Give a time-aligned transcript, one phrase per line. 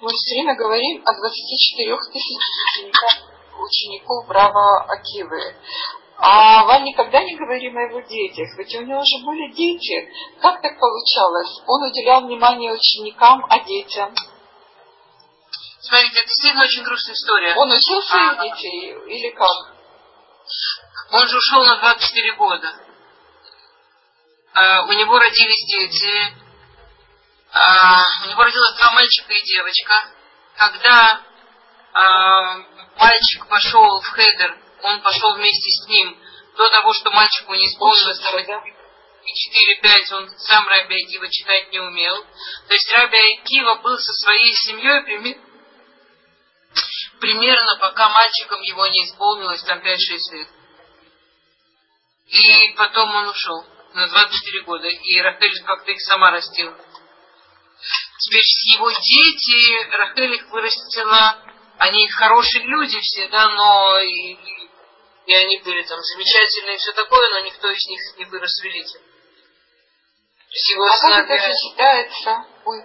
[0.00, 2.40] Мы все время говорим о 24 тысячах
[3.60, 5.56] учеников Брава Акивы.
[6.16, 10.08] А вам никогда не говорим о его детях, ведь у него уже были дети.
[10.40, 11.60] Как так получалось?
[11.66, 14.14] Он уделял внимание ученикам, а детям?
[15.80, 17.54] Смотрите, это действительно очень грустная история.
[17.56, 19.74] Он учил своих а, детей или как?
[21.12, 22.74] Он же ушел на 24 года.
[24.54, 26.49] А, у него родились дети.
[27.52, 29.94] А, у него родилось два мальчика и девочка.
[30.56, 31.20] Когда
[31.92, 32.56] а,
[32.96, 36.16] мальчик пошел в хедер, он пошел вместе с ним
[36.56, 38.20] до того, что мальчику не исполнилось
[39.22, 42.24] и 4-5, он сам Раби Акива читать не умел.
[42.68, 45.50] То есть Раби Акива был со своей семьей примерно
[47.20, 49.96] примерно пока мальчиком его не исполнилось там 5-6
[50.32, 50.48] лет.
[52.28, 56.74] И потом он ушел на 24 года, и Рахель как-то их сама растила.
[58.20, 58.42] Теперь
[58.76, 61.38] его дети, Рахель их вырастила,
[61.78, 64.36] они хорошие люди все, да, но и,
[65.24, 69.00] и они были там замечательные и все такое, но никто из них не вырос великим.
[70.50, 72.44] Его а как это сочетается?
[72.66, 72.84] Ой.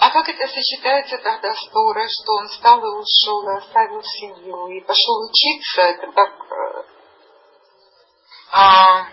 [0.00, 4.68] А как это сочетается тогда с Торой, что он встал и ушел, и оставил семью,
[4.68, 5.80] и пошел учиться?
[5.80, 6.30] Это как...
[6.52, 6.84] Э,
[8.52, 9.08] а,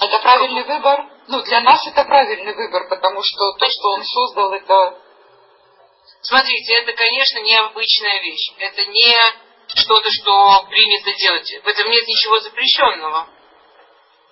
[0.00, 1.19] это правильный выбор?
[1.30, 4.98] Ну, для нас это правильный выбор, потому что то, что он создал, это...
[6.22, 8.50] Смотрите, это, конечно, необычная вещь.
[8.58, 9.16] Это не
[9.68, 11.48] что-то, что принято делать.
[11.62, 13.28] В этом нет ничего запрещенного.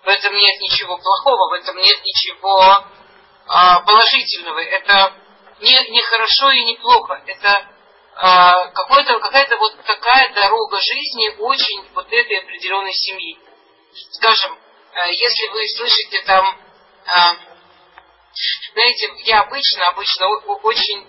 [0.02, 2.84] В этом нет ничего плохого, в этом нет ничего
[3.46, 4.58] а, положительного.
[4.58, 5.14] Это
[5.60, 7.22] не, не хорошо и не плохо.
[7.26, 7.64] Это
[8.16, 13.38] а, какая-то вот такая дорога жизни очень вот этой определенной семьи.
[14.14, 14.58] Скажем,
[14.94, 16.67] а, если вы слышите там,
[18.72, 21.06] знаете, я обычно, обычно очень,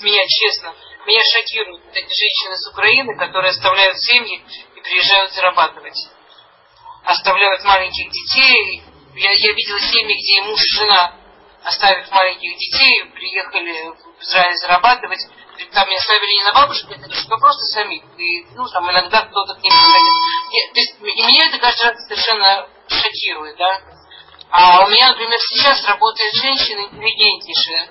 [0.00, 0.74] меня честно,
[1.06, 4.44] меня шокируют эти женщины с Украины, которые оставляют семьи
[4.76, 5.98] и приезжают зарабатывать.
[7.04, 8.82] Оставляют маленьких детей.
[9.14, 11.14] Я, я видела семьи, где муж и жена
[11.64, 15.20] оставив маленьких детей, приехали в Израиль зарабатывать,
[15.72, 17.96] там не оставили не на бабушек, а просто сами.
[18.16, 20.72] И, ну, там иногда кто-то к ним приходит.
[20.74, 23.80] То есть, и меня это каждый раз совершенно шокирует, да.
[24.50, 27.90] А у меня, например, сейчас работает женщина интеллигентнейшая,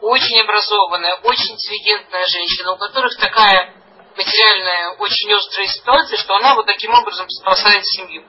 [0.00, 3.74] очень образованная, очень интеллигентная женщина, у которых такая
[4.16, 8.24] материальная, очень острая ситуация, что она вот таким образом спасает семью.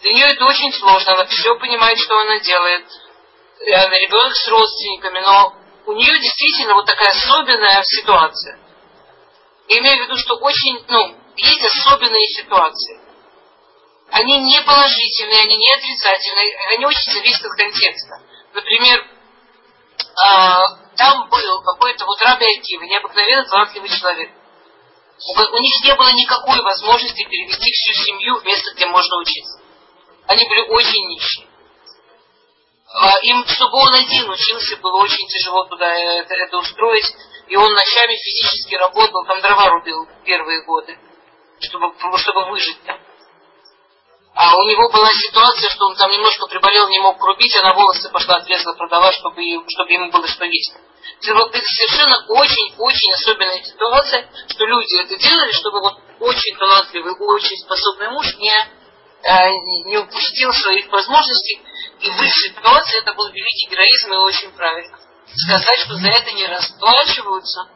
[0.00, 2.86] Для нее это очень сложно, она все понимает, что она делает,
[3.66, 5.54] она ребенок с родственниками, но
[5.86, 8.58] у нее действительно вот такая особенная ситуация.
[9.68, 12.99] Я имею в виду, что очень, ну, есть особенные ситуации.
[14.10, 18.20] Они не положительные, они не отрицательные, они очень зависят от контекста.
[18.52, 19.06] Например,
[20.16, 20.62] а,
[20.96, 24.30] там был какой-то вот Раби Акива, необыкновенно талантливый человек.
[25.22, 29.60] У них не было никакой возможности перевести всю семью в место, где можно учиться.
[30.26, 31.46] Они были очень нищие.
[32.92, 37.14] А, им, чтобы он один учился, было очень тяжело туда это, это устроить.
[37.46, 40.98] И он ночами физически работал, там дрова рубил первые годы,
[41.60, 42.98] чтобы, чтобы выжить там.
[44.34, 47.74] А у него была ситуация, что он там немножко приболел, не мог рубить, а на
[47.74, 50.72] волосы пошла отрезала продавать, чтобы, чтобы ему было что есть.
[51.22, 57.14] Это вот это совершенно очень-очень особенная ситуация, что люди это делали, чтобы вот очень талантливый,
[57.18, 58.54] очень способный муж не,
[59.22, 59.50] э,
[59.86, 61.60] не упустил своих возможностей
[62.00, 64.98] и в их ситуации это был великий героизм и очень правильно.
[65.34, 67.68] Сказать, что за это не расплачиваются.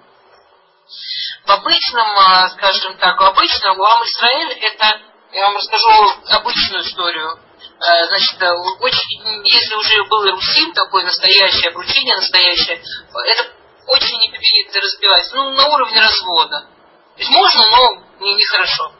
[1.44, 5.00] В обычном, а, скажем так, в обычном Уам Исраэль это,
[5.34, 5.88] я вам расскажу
[6.30, 7.38] обычную историю.
[7.80, 8.40] А, значит,
[8.80, 12.80] очень, если уже был Русим такой настоящее, обручение настоящее,
[13.26, 13.50] это
[13.86, 15.30] очень не принято разбивать.
[15.32, 16.60] Ну, на уровне развода.
[16.60, 18.92] То есть можно, но нехорошо.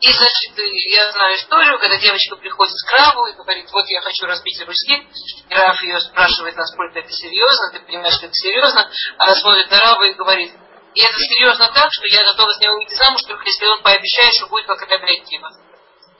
[0.00, 0.10] Не.
[0.10, 4.26] И, значит, я знаю историю, когда девочка приходит к Раву и говорит, вот я хочу
[4.26, 5.08] разбить Иерусалим.
[5.48, 8.90] И Рав ее спрашивает, насколько это серьезно, ты понимаешь, это серьезно.
[9.18, 10.52] Она смотрит на Рава и говорит,
[10.94, 14.32] и это серьезно так, что я готова с него выйти замуж, только если он пообещает,
[14.34, 15.50] что будет как это объективно.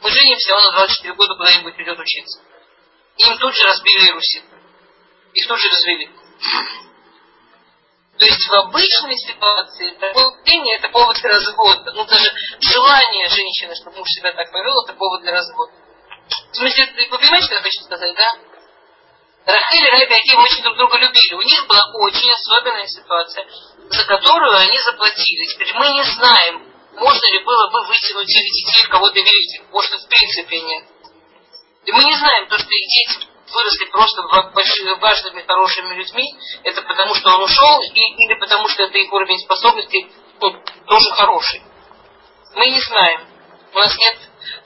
[0.02, 2.40] Мы женимся, он на 24 года куда-нибудь придет учиться.
[3.16, 4.44] Им тут же разбили Иерусалим.
[5.34, 6.10] Их тут же развели.
[8.18, 11.92] То есть в обычной ситуации такое поведение это повод для развода.
[11.92, 12.30] Ну даже
[12.60, 15.72] желание женщины, чтобы муж себя так повел, это повод для развода.
[16.52, 18.38] В смысле, вы понимаете, что я хочу сказать, да?
[19.46, 21.34] Рахель и Раби Аким очень друг друга любили.
[21.34, 23.46] У них была очень особенная ситуация,
[23.90, 25.46] за которую они заплатили.
[25.52, 29.70] Теперь мы не знаем, можно ли было бы вытянуть их детей кого-то великих.
[29.70, 30.84] Может, в принципе нет.
[31.84, 37.14] И мы не знаем то, что их дети выросли просто важными, хорошими людьми, это потому
[37.14, 40.10] что он ушел, и, или потому что это их уровень способностей
[40.40, 41.62] ну, тоже хороший.
[42.54, 43.20] Мы не знаем.
[43.74, 44.16] У нас нет.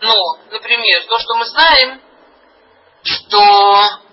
[0.01, 0.15] Но,
[0.51, 2.01] например, то, что мы знаем,
[3.03, 4.08] что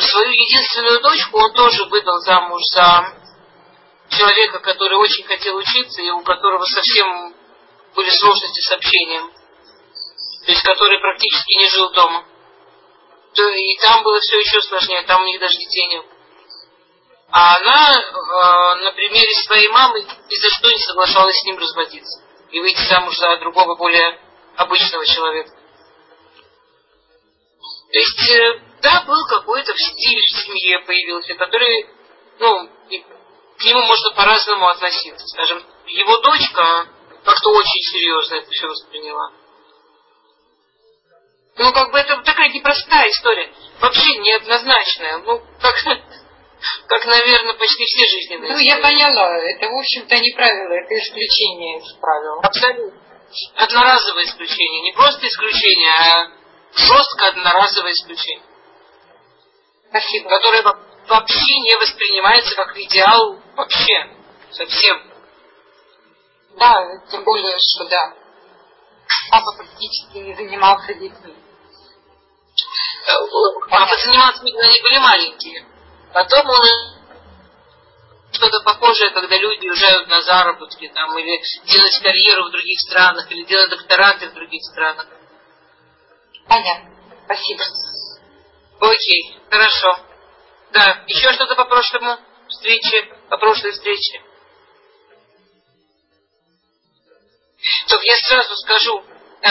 [0.00, 3.14] свою единственную дочку он тоже выдал замуж за
[4.10, 7.34] человека, который очень хотел учиться и у которого совсем
[7.94, 9.30] были сложности с общением.
[10.44, 12.24] То есть который практически не жил дома.
[13.34, 16.04] И там было все еще сложнее, там у них даже детей нет.
[17.30, 22.22] А она э, на примере своей мамы ни за что не соглашалась с ним разводиться
[22.50, 24.20] и выйти замуж за другого, более
[24.56, 25.50] обычного человека.
[27.90, 31.86] То есть, э, да, был какой-то стиль в семье появился, который,
[32.38, 32.68] ну,
[33.58, 35.26] к нему можно по-разному относиться.
[35.28, 36.88] Скажем, его дочка
[37.24, 39.30] как-то очень серьезно это все восприняла.
[41.58, 43.52] Ну, как бы это такая непростая история.
[43.80, 45.18] Вообще неоднозначная.
[45.18, 45.74] Ну, как,
[46.88, 48.52] как, наверное, почти все жизненные.
[48.52, 49.38] Ну, я поняла.
[49.38, 52.40] Это, в общем-то, не правило, это исключение из правил.
[52.42, 53.00] Абсолютно.
[53.56, 54.80] Одноразовое исключение.
[54.82, 56.30] Не просто исключение, а
[56.74, 58.51] жестко одноразовое исключение.
[59.92, 60.30] Спасибо.
[60.30, 60.62] Которое
[61.06, 64.08] вообще не воспринимается как идеал вообще.
[64.50, 65.02] Совсем.
[66.56, 68.14] Да, тем более, что да.
[69.30, 71.34] Папа практически не занимался детьми.
[73.68, 75.66] Папа занимался, когда они были маленькие.
[76.14, 77.02] Потом он
[78.32, 83.44] что-то похожее, когда люди уезжают на заработки, там, или делать карьеру в других странах, или
[83.44, 85.06] делать доктораты в других странах.
[86.48, 86.90] Понятно.
[87.26, 87.62] Спасибо.
[88.82, 89.96] Окей, хорошо.
[90.72, 92.18] Да, еще что-то по прошлому
[92.48, 94.20] встрече, по прошлой встрече?
[97.86, 99.04] Только я сразу скажу,
[99.42, 99.48] э,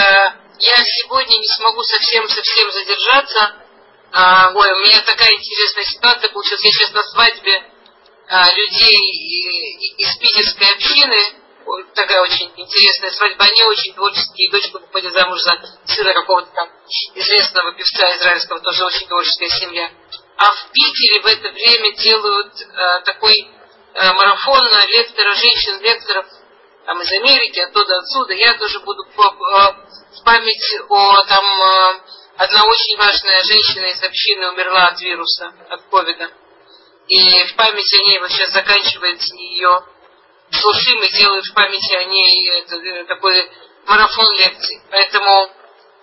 [0.60, 3.56] я сегодня не смогу совсем-совсем задержаться.
[4.12, 6.66] А, ой, у меня такая интересная ситуация получилась.
[6.66, 7.72] Я сейчас на свадьбе
[8.28, 11.41] а, людей из питерской общины.
[11.94, 13.46] Такая очень интересная свадьба.
[13.46, 14.52] Они очень творческие.
[14.52, 16.70] Дочка выходит замуж за сына какого-то там
[17.16, 19.92] известного певца израильского, тоже очень творческая семья.
[20.38, 23.48] А в Питере в это время делают а, такой
[23.94, 26.26] а, марафон лекторов, женщин-лекторов
[26.86, 28.34] там из Америки, оттуда, отсюда.
[28.34, 31.46] Я тоже буду в память о там
[32.38, 36.32] одна очень важная женщина из общины умерла от вируса, от ковида.
[37.08, 39.84] И в память о ней вот сейчас заканчивается ее
[40.52, 43.50] слушим и делают в памяти о ней это, э, такой
[43.86, 44.82] марафон лекций.
[44.90, 45.50] Поэтому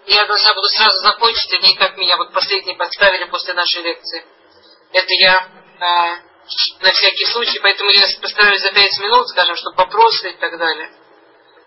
[0.07, 4.25] я должна буду сразу закончить, они как меня вот последние подставили после нашей лекции.
[4.93, 5.49] Это я
[5.81, 6.17] а,
[6.81, 10.91] на всякий случай, поэтому я постараюсь за пять минут, скажем, чтобы вопросы и так далее.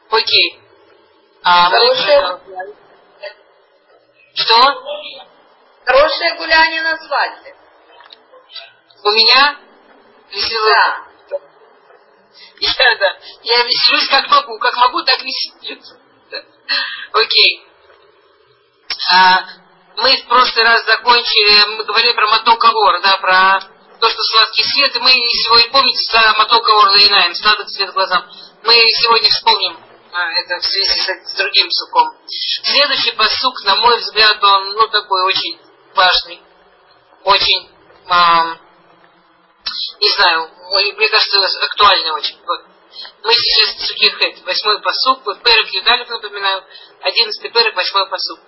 [0.10, 0.60] Окей.
[1.44, 2.39] А, Хорошее...
[4.33, 4.83] Что?
[5.86, 7.56] Хорошее гуляние на свадьбе.
[9.04, 9.57] У меня
[10.31, 10.69] весело.
[10.69, 11.11] Да.
[12.60, 13.18] Я, да.
[13.44, 14.58] Я веселюсь как могу.
[14.60, 15.94] Как могу, так веселюсь.
[17.14, 17.66] Окей.
[19.12, 19.46] А,
[19.98, 23.62] мы в прошлый раз закончили, мы говорили про моток Авор, да, про
[24.00, 28.26] то, что сладкий свет, и мы сегодня, помните, за моток Авор Лейнаем, сладок свет глазам.
[28.64, 29.78] Мы сегодня вспомним
[30.14, 32.10] а, это в связи с, с другим суком.
[32.28, 35.60] Следующий посук, на мой взгляд, он, ну, такой очень
[35.96, 36.42] важный,
[37.24, 37.70] очень,
[38.10, 38.58] а,
[40.00, 40.50] не знаю,
[40.97, 42.39] мне кажется, актуальный очень.
[42.46, 42.60] Вот.
[43.25, 46.65] Мы сейчас в Сукихет, восьмой посук, вот Перек Юдалев, напоминаю,
[47.03, 48.41] одиннадцатый Перек, восьмой посук.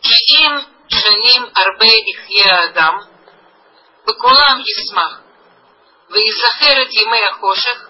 [0.00, 3.12] Киим шаним арбе ихье адам,
[4.06, 5.20] בכולם ישמח,
[6.10, 7.88] ויזכר את ימי החושך,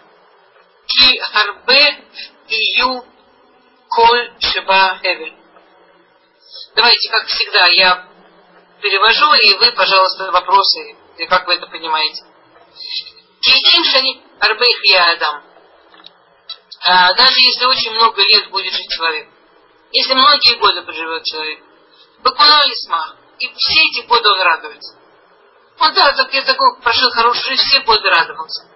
[0.89, 1.85] כי הרבה
[2.49, 3.05] Ию
[3.89, 5.37] коль шиба эвель.
[6.75, 8.09] Давайте, как всегда, я
[8.83, 12.23] перевожу, и вы, пожалуйста, вопросы, и как вы это понимаете.
[13.48, 15.42] Кейтим шани арбейх я адам.
[16.82, 19.30] А, даже если очень много лет будет жить человек,
[19.94, 21.64] если многие годы проживет человек,
[22.20, 24.98] Бакуна Лисма, и все эти годы он радуется.
[25.80, 28.68] Он да, так я такой прожил хорошую жизнь, все годы радовался.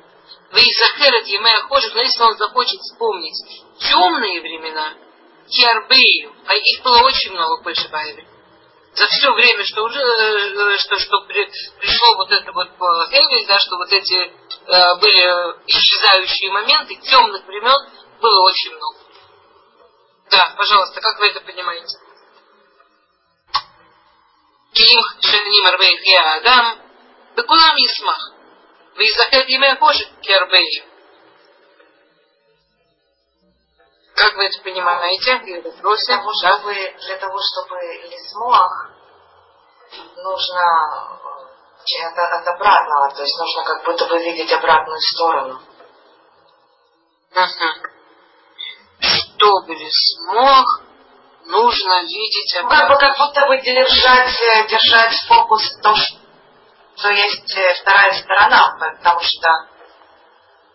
[0.54, 4.94] Вейзахерет Емея Хожих, но если он захочет вспомнить темные времена,
[5.50, 8.26] Киарбею, а их было очень много в Большебаеве,
[8.94, 12.70] за все время, что уже э, что, что при, пришло вот это вот
[13.12, 17.78] Эвель, да, что вот эти э, были исчезающие моменты, темных времен
[18.20, 19.00] было очень много.
[20.30, 21.98] Да, пожалуйста, как вы это понимаете?
[24.74, 26.82] Килим Шаним Арбейх Я Адам,
[27.36, 28.32] Бекулам Исмах.
[28.96, 30.91] Визахет имя Божие Кербею.
[34.22, 35.40] Как вы это понимаете?
[35.82, 38.92] Того, чтобы, для того, чтобы Лисмоах,
[40.16, 40.62] нужно
[42.06, 45.60] от, от обратного, то есть нужно как будто бы видеть обратную сторону.
[49.00, 50.66] Чтобы ли смог,
[51.46, 52.90] нужно видеть обратную...
[52.90, 57.74] Ну, как, бы, как будто бы держать, э, держать фокус в том, что есть э,
[57.82, 59.50] вторая сторона, потому что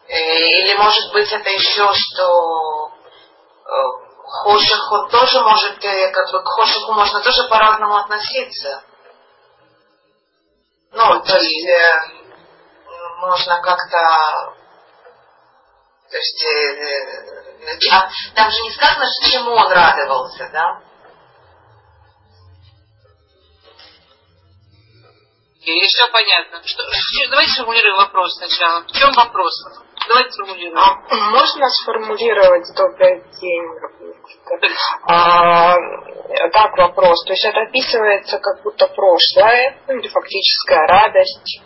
[0.08, 2.95] э, или может быть это еще, что
[4.26, 8.82] Хоших, он тоже может, как бы к Хошиху можно тоже по-разному относиться.
[10.92, 12.26] Ну, то есть э,
[13.20, 14.54] можно как-то
[16.10, 20.80] то есть э, э, а, там же не сказано, чему он радовался, да?
[25.60, 26.62] И все понятно.
[26.64, 26.84] Что,
[27.28, 28.82] давайте сформулируем вопрос сначала.
[28.82, 29.52] В чем вопрос?
[30.08, 30.78] Давайте сформулируем.
[30.78, 33.64] А, можно сформулировать добрый день,
[35.02, 35.74] а,
[36.52, 37.24] так вопрос.
[37.24, 41.60] То есть это описывается как будто прошлое, ну, или фактическая радость,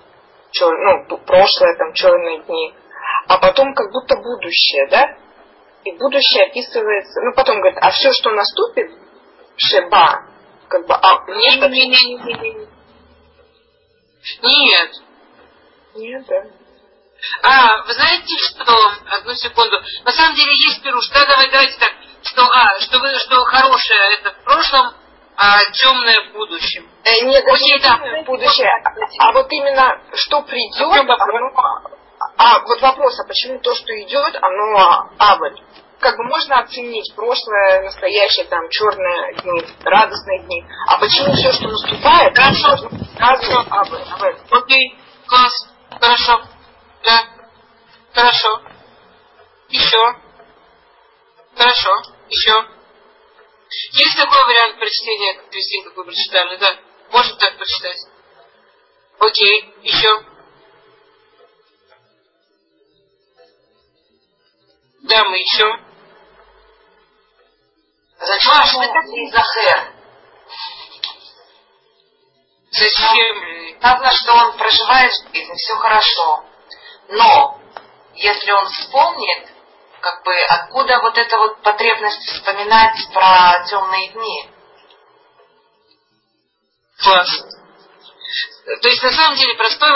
[0.52, 2.75] чер, ну, прошлое, там, черные дни,
[3.28, 5.16] а потом как будто будущее, да?
[5.85, 8.90] И будущее описывается, ну, потом говорит, а все, что наступит,
[9.56, 10.25] шеба,
[10.68, 12.68] как бы, а нет, нет, нет, нет, нет, нет.
[14.42, 14.90] Нет.
[15.94, 16.59] Нет, да.
[17.42, 18.92] А, вы знаете что?
[19.10, 19.76] Одну секунду.
[20.04, 21.08] На самом деле есть пируш.
[21.08, 24.94] Да, давай, давайте так что, а, что, вы, что хорошее это в прошлом,
[25.36, 26.86] а темное в будущем.
[27.04, 31.50] Э, нет, это не в будущее, а, а вот именно что придет, оно,
[32.36, 35.62] а вот вопрос, а почему то, что идет, оно авель?
[35.98, 40.64] Как бы можно оценить прошлое, настоящее, там, черные дни, радостные дни.
[40.88, 42.88] А почему все, что наступает, Хорошо.
[43.16, 44.36] сразу авель?
[44.50, 45.68] Окей, класс,
[46.00, 46.40] хорошо.
[47.02, 47.28] Да,
[48.12, 48.62] хорошо.
[49.69, 50.16] Еще.
[51.57, 52.02] Хорошо.
[52.28, 52.69] Еще.
[53.92, 56.76] Есть такой вариант прочтения, как Кристин, как вы прочитали, да?
[57.11, 57.99] Можно так прочитать.
[59.19, 59.75] Окей.
[59.83, 60.25] Еще.
[65.02, 65.90] Да, мы еще.
[68.19, 68.52] Зачем
[69.12, 69.95] не Захер?
[72.71, 73.78] Зачем?
[73.78, 76.45] Сказано, что он проживает жизнь, все хорошо.
[77.10, 77.60] Но,
[78.14, 79.48] если он вспомнит,
[80.00, 84.50] как бы откуда вот эта вот потребность вспоминать про темные дни?
[87.02, 87.28] Класс.
[88.80, 89.90] То есть на самом деле простой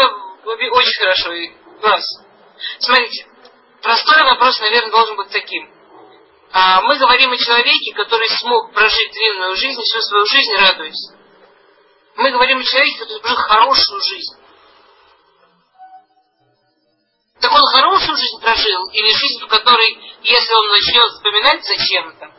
[0.70, 1.30] очень хорошо.
[1.80, 2.04] Класс.
[2.80, 3.26] Смотрите,
[3.80, 5.72] простой вопрос, наверное, должен быть таким.
[6.52, 11.10] А мы говорим о человеке, который смог прожить длинную жизнь, всю свою жизнь радуясь.
[12.16, 14.43] Мы говорим о человеке, который прожил хорошую жизнь.
[17.44, 22.32] Так он хорошую жизнь прожил, или жизнь, в которой, если он начнет вспоминать зачем-то,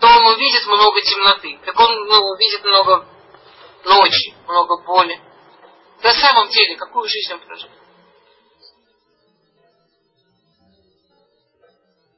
[0.00, 1.58] то он увидит много темноты.
[1.64, 3.08] Так он ну, увидит много
[3.86, 5.18] ночи, много боли.
[6.02, 7.70] На самом деле, какую жизнь он прожил?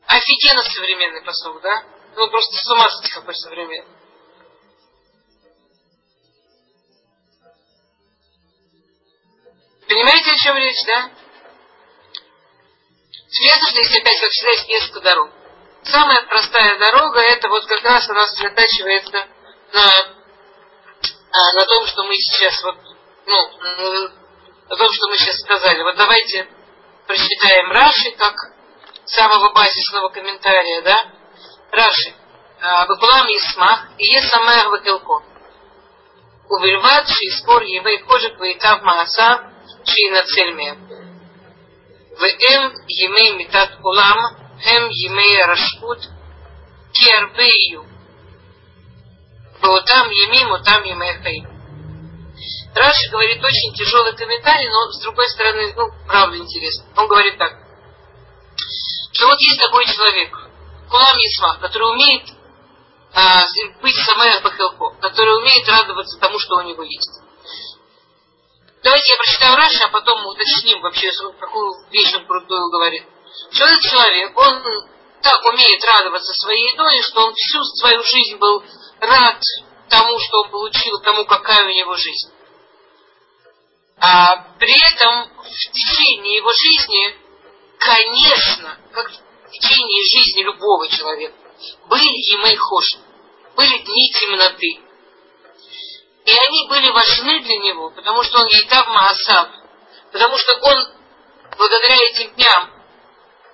[0.09, 1.85] Офигенно современный посыл, да?
[2.17, 3.95] Ну просто с ума сойти какой современный.
[9.87, 11.12] Понимаете, о чем речь, да?
[13.38, 15.31] Есть опять, как всегда, есть несколько дорог.
[15.85, 19.26] Самая простая дорога, это вот как раз она сосредотачивается
[19.73, 19.87] на,
[21.33, 22.76] а, на том, что мы сейчас вот,
[23.26, 24.09] ну,
[24.69, 25.83] на том, что мы сейчас сказали.
[25.83, 26.49] Вот давайте
[27.07, 28.35] прочитаем Раши, как
[29.05, 31.12] самого базисного комментария, да?
[31.71, 32.14] Раши.
[32.61, 35.23] Бакулам Исмах и Есамех Вакелко.
[36.49, 39.43] Убельват Шиспор Евей Хожик Ваитав Маасав
[39.85, 41.06] Шиина Цельмея.
[42.20, 44.18] והם ימי מיתת עולם,
[44.63, 46.08] הם ימי הרשעות,
[46.94, 47.82] כי הרבה יהיו.
[49.62, 51.51] באותם ימים, אותם ימי החיים.
[52.74, 56.86] Раши говорит очень тяжелый комментарий, но с другой стороны, ну, правда интересно.
[56.96, 57.51] Он говорит так,
[59.12, 60.32] что вот есть такой человек,
[60.89, 62.30] Кулам Исмах, который умеет
[63.13, 63.44] а,
[63.82, 67.22] быть самая Бахилко, который умеет радоваться тому, что у него есть.
[68.87, 73.02] Давайте я прочитаю Раши, а потом мы уточним вообще, какую вещь он крутую говорит.
[73.50, 74.62] Что этот человек, он
[75.23, 78.62] так умеет радоваться своей едой, что он всю свою жизнь был
[79.00, 79.40] рад
[79.88, 82.31] тому, что он получил, тому, какая у него жизнь.
[83.99, 87.16] А при этом в течение его жизни,
[87.81, 91.35] конечно, как в течение жизни любого человека,
[91.88, 92.99] были емей хоши,
[93.57, 94.78] были дни темноты,
[96.26, 99.49] и они были важны для него, потому что он Ейтав Маасав,
[100.11, 100.88] потому что он,
[101.56, 102.71] благодаря этим дням,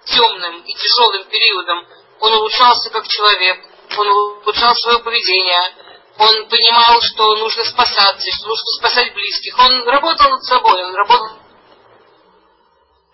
[0.07, 1.87] темным и тяжелым периодам,
[2.21, 3.61] он улучшался как человек,
[3.97, 9.59] он улучшал свое поведение, Он понимал, что нужно спасаться, что нужно спасать близких.
[9.59, 11.39] Он работал над собой, он работал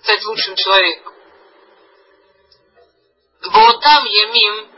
[0.02, 1.12] стать лучшим человеком.
[3.42, 4.68] Вот там Ямим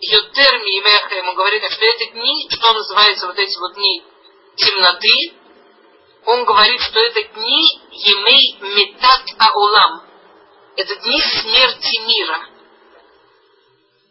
[0.00, 4.02] Ютер Миемеха ему говорит, что это дни, что называется вот эти вот дни
[4.56, 5.34] темноты,
[6.26, 10.02] он говорит, что это дни Емей Метат Аулам.
[10.76, 12.48] Это дни смерти мира.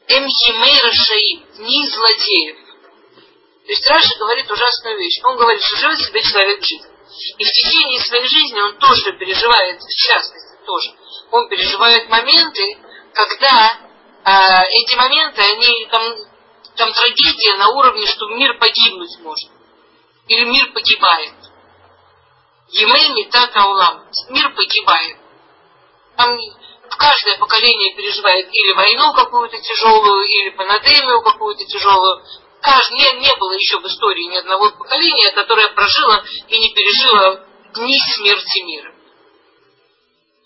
[0.08, 2.58] Эм Емей Рашаим, дни злодеев.
[3.66, 5.20] То есть Раша говорит ужасную вещь.
[5.24, 6.88] Он говорит, что живет себе человек жизнь.
[7.38, 10.92] И в течение своей жизни он тоже переживает, в частности тоже,
[11.32, 12.78] он переживает моменты,
[13.14, 13.80] когда а,
[14.26, 16.16] эти моменты, они там,
[16.76, 19.50] там трагедия на уровне, что мир погибнуть может.
[20.28, 21.36] Или мир погибает.
[22.70, 24.04] Емей метата улам.
[24.30, 25.18] Мир погибает.
[26.18, 26.40] Там
[26.90, 32.24] каждое поколение переживает или войну какую-то тяжелую, или панадемию какую-то тяжелую.
[32.62, 37.46] Каждый, не, не было еще в истории ни одного поколения, которое прожило и не пережило
[37.76, 38.96] дни смерти мира.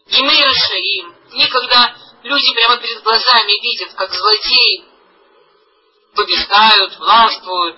[0.08, 4.86] Емей Рашаим, никогда люди прямо перед глазами видят, как злодеи
[6.16, 7.78] побеждают, властвуют,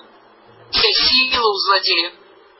[0.71, 2.13] вся сила у злодеев.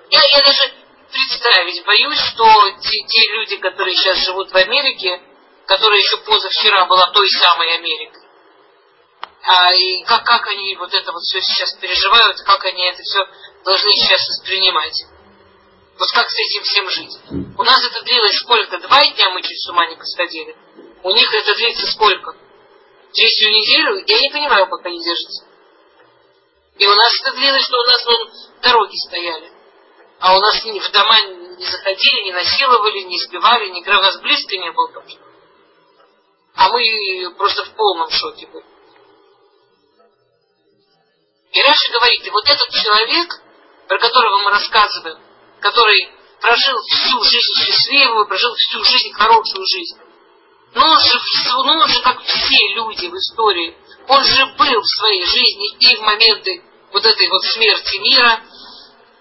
[0.10, 0.74] Я, я даже
[1.12, 2.46] представить боюсь, что
[2.82, 5.22] те, те люди, которые сейчас живут в Америке,
[5.66, 8.22] которая еще позавчера была той самой Америкой,
[9.44, 13.26] а, и как, как они вот это вот все сейчас переживают, как они это все
[13.64, 15.04] должны сейчас воспринимать.
[15.98, 17.18] Вот как с этим всем жить?
[17.58, 18.78] У нас это длилось сколько?
[18.80, 20.56] Два дня мы чуть с ума не посходили.
[21.04, 22.36] У них это длится сколько?
[23.14, 24.04] Третью неделю?
[24.06, 25.46] Я не понимаю, как они держатся.
[26.78, 28.32] И у нас это длилось, что у нас вон
[28.62, 29.52] дороги стояли.
[30.20, 31.22] А у нас ни, в дома
[31.58, 35.18] не заходили, не насиловали, не избивали, никогда у нас близко не было тоже.
[36.56, 38.66] А мы просто в полном шоке были.
[41.52, 43.42] И Раша говорит, и вот этот человек,
[43.88, 45.20] про которого мы рассказываем,
[45.60, 49.98] который прожил всю жизнь счастливую, прожил всю жизнь хорошую жизнь,
[50.74, 54.88] но он же, ну он же как все люди в истории, он же был в
[54.88, 58.42] своей жизни и в моменты вот этой вот смерти мира,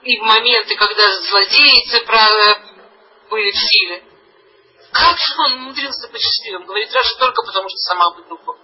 [0.02, 1.84] и в моменты, когда злодеи
[3.28, 4.04] были в силе.
[4.92, 6.66] Как же он умудрился быть счастливым?
[6.66, 8.56] Говорит Раша только потому, что сама бы глупо.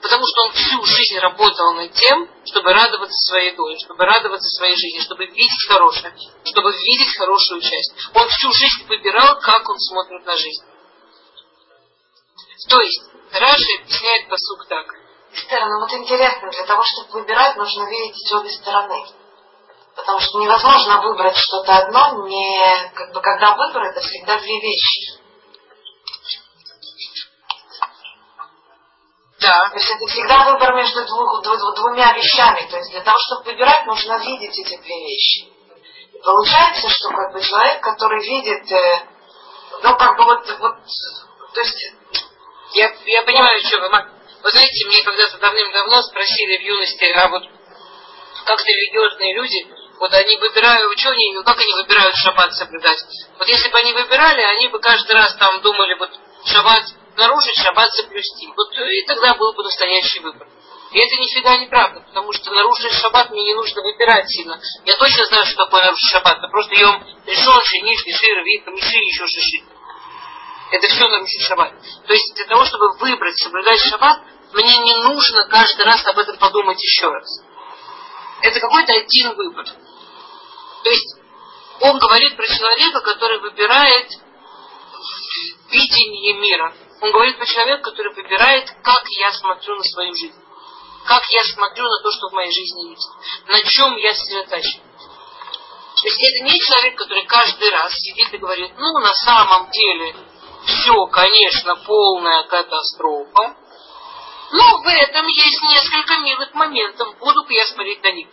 [0.00, 4.76] Потому что он всю жизнь работал над тем, чтобы радоваться своей доле, чтобы радоваться своей
[4.76, 7.94] жизни, чтобы видеть хорошее, чтобы видеть хорошую часть.
[8.14, 10.62] Он всю жизнь выбирал, как он смотрит на жизнь.
[12.68, 14.86] То есть, Раши объясняет посук так.
[15.32, 19.06] Эстер, ну вот интересно, для того, чтобы выбирать, нужно видеть обе стороны.
[19.96, 25.22] Потому что невозможно выбрать что-то одно, не, как бы, когда выбор это всегда две вещи.
[29.40, 29.70] Да.
[29.70, 32.68] То есть это всегда выбор между двух, дву, двумя вещами.
[32.70, 35.48] То есть для того, чтобы выбирать, нужно видеть эти две вещи.
[36.12, 39.08] И получается, что как бы человек, который видит, э,
[39.82, 40.76] ну как бы вот, вот
[41.54, 41.76] то есть
[42.74, 43.88] я, я понимаю, что вы...
[44.42, 47.42] Вы знаете, мне когда-то давным-давно спросили в юности, а вот
[48.44, 49.66] как-то религиозные люди,
[50.00, 52.98] вот они выбирают, что они, как они выбирают шаббат соблюдать?
[53.38, 56.10] Вот если бы они выбирали, они бы каждый раз там думали, вот
[56.44, 56.82] шаббат
[57.16, 58.48] нарушить, шаббат соблюсти.
[58.56, 60.48] Вот и тогда был бы настоящий выбор.
[60.92, 64.60] И это нифига не правда, потому что нарушить шаббат мне не нужно выбирать сильно.
[64.84, 66.38] Я точно знаю, что такое нарушить шаббат.
[66.38, 69.71] Это просто ем решен, шиниш, нишир, вик, миши, еще шиши.
[70.72, 71.74] Это все нарушить шаббат.
[72.06, 74.22] То есть для того, чтобы выбрать, соблюдать шаббат,
[74.54, 77.28] мне не нужно каждый раз об этом подумать еще раз.
[78.40, 79.66] Это какой-то один выбор.
[79.66, 81.16] То есть
[81.80, 84.12] он говорит про человека, который выбирает
[85.68, 86.74] видение мира.
[87.02, 90.40] Он говорит про человека, который выбирает, как я смотрю на свою жизнь.
[91.04, 93.10] Как я смотрю на то, что в моей жизни есть.
[93.46, 94.80] На чем я сосредотачиваюсь.
[96.00, 100.16] То есть это не человек, который каждый раз сидит и говорит, ну, на самом деле,
[100.64, 103.56] все, конечно, полная катастрофа.
[104.52, 107.16] Но в этом есть несколько милых моментов.
[107.18, 108.28] Буду-ка я смотреть на них.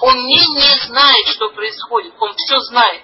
[0.00, 2.14] Он не, не знает, что происходит.
[2.20, 3.02] Он все знает.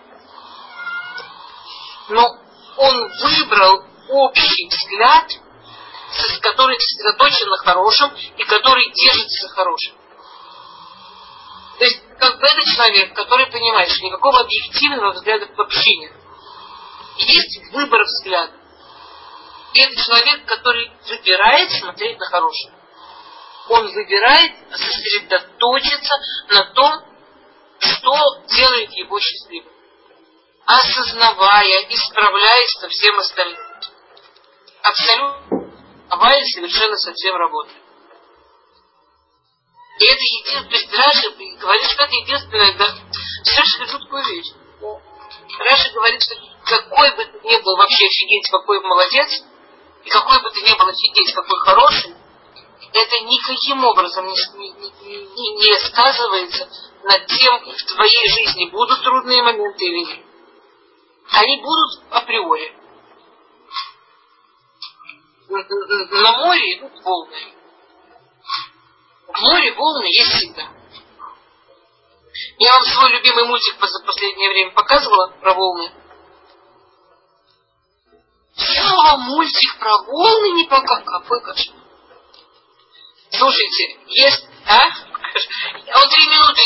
[2.09, 2.37] Но
[2.77, 5.27] он выбрал общий взгляд,
[6.43, 9.95] который сосредоточен на хорошем и который держится за хорошим.
[11.79, 16.22] То есть, как бы это человек, который понимает, что никакого объективного взгляда вообще нет
[17.18, 18.53] есть выбор взгляда.
[19.75, 22.75] И это человек, который выбирает смотреть на хорошее.
[23.68, 26.14] Он выбирает сосредоточиться
[26.48, 26.92] на том,
[27.79, 29.72] что делает его счастливым.
[30.66, 33.61] Осознавая и справляясь со всем остальным.
[34.83, 35.53] Абсолютно
[36.53, 37.83] совершенно совсем работает.
[39.98, 42.87] И это единственное, то есть Раши говорит, что это единственное, да,
[43.57, 44.53] Раши говорит жуткую вещь.
[45.59, 49.44] Раши говорит, что какой бы ты ни был вообще офигеть, какой молодец,
[50.05, 52.14] и какой бы ты ни был офигеть, какой хороший,
[52.92, 56.68] это никаким образом не, не, не, не сказывается
[57.05, 60.27] над тем, в твоей жизни будут трудные моменты или нет.
[61.31, 62.77] Они будут априори.
[65.48, 67.55] На море идут волны.
[69.29, 70.68] В море волны есть всегда.
[72.59, 75.92] Я вам свой любимый мультик за последнее время показывала про волны.
[78.57, 81.83] Я вам мультик про волны не пока какой кошмар.
[83.31, 84.45] Слушайте, есть...
[84.67, 84.79] А?
[85.95, 86.61] Он три минуты.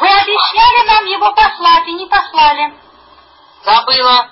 [0.00, 2.74] Вы обещали нам его послать и не послали.
[3.64, 4.30] Забыла.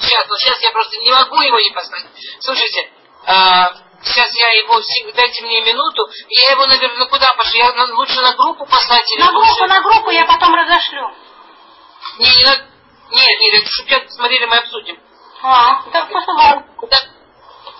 [0.00, 2.06] Сейчас, ну сейчас я просто не могу его не послать.
[2.40, 2.90] Слушайте,
[3.26, 3.72] а,
[4.02, 4.80] сейчас я его,
[5.14, 7.58] дайте мне минуту, я его, наверное, куда пошлю?
[7.58, 9.66] Я лучше на группу послать или На группу, лучше...
[9.66, 11.10] на группу я потом разошлю.
[12.18, 12.62] Не, не надо...
[13.10, 14.98] Нет, нет, чтобы смотрели, мы обсудим.
[15.42, 16.62] А, да, посылай.
[16.76, 16.96] Куда,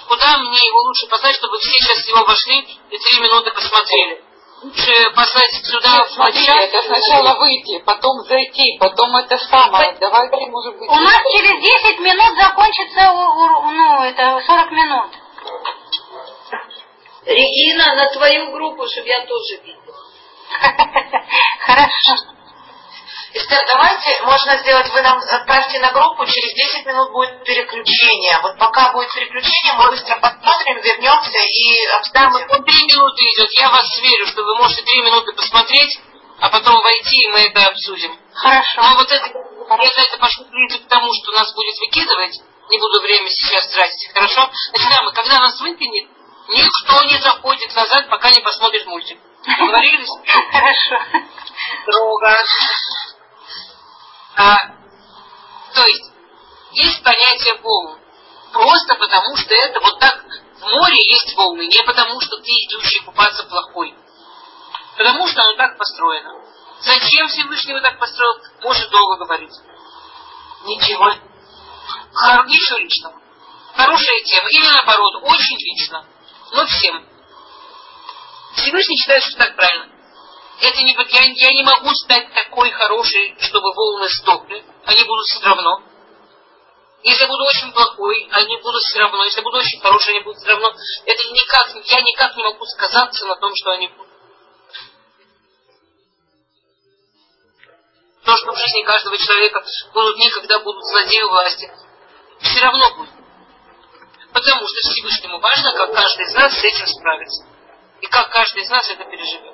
[0.08, 4.24] куда мне его лучше послать, чтобы все сейчас его вошли и три минуты посмотрели?
[4.62, 9.96] Лучше послать сюда Нет, в смотрите, это сначала выйти, потом зайти, потом это самое.
[10.00, 10.88] Давайте, может быть...
[10.88, 15.10] У нас через 10 минут закончится, у- у- ну, это 40 минут.
[17.24, 19.96] Регина, на твою группу, чтобы я тоже видела.
[21.60, 22.39] Хорошо.
[23.32, 28.38] Эстер, давайте, можно сделать, вы нам отправьте на группу, через 10 минут будет переключение.
[28.42, 32.48] Вот пока будет переключение, мы быстро посмотрим, вернемся и Там обсудим.
[32.48, 33.52] вот три минуты идет.
[33.52, 36.00] Я вас верю, что вы можете три минуты посмотреть,
[36.40, 38.18] а потом войти, и мы это обсудим.
[38.34, 38.82] Хорошо.
[38.82, 43.30] Но вот это, если это пошло к тому, что нас будет выкидывать, не буду время
[43.30, 44.50] сейчас тратить, хорошо?
[44.72, 46.08] Значит, дамы, когда нас выкинет,
[46.48, 49.18] никто не заходит назад, пока не посмотрит мультик.
[49.46, 50.08] Договорились?
[50.50, 50.98] Хорошо.
[51.82, 52.36] Строго.
[54.36, 54.56] А,
[55.74, 56.10] то есть,
[56.72, 57.98] есть понятие волн.
[58.52, 60.24] Просто потому, что это вот так
[60.60, 63.94] в море есть волны, не потому, что ты идущий купаться плохой.
[64.96, 66.32] Потому что оно так построено.
[66.80, 69.52] Зачем Всевышний его так построил, может долго говорить.
[70.64, 71.14] Ничего.
[72.12, 73.14] Хор- Ничего личного.
[73.76, 74.48] Хорошая тема.
[74.48, 76.04] Или наоборот, очень лично.
[76.52, 77.06] Но всем.
[78.56, 79.88] Всевышний считает, что так правильно.
[80.60, 84.62] Это не, я, я не могу стать такой хорошей, чтобы волны стопли.
[84.84, 85.82] Они будут все равно.
[87.02, 89.24] Если я буду очень плохой, они будут все равно.
[89.24, 90.68] Если я буду очень хороший, они будут все равно.
[91.06, 94.10] Это никак, я никак не могу сказаться на том, что они будут.
[98.22, 101.72] То, что в жизни каждого человека будут дни, когда будут злодеи власти,
[102.40, 103.14] все равно будет.
[104.34, 107.46] Потому что Всевышнему важно, как каждый из нас с этим справится.
[108.02, 109.49] И как каждый из нас это переживет.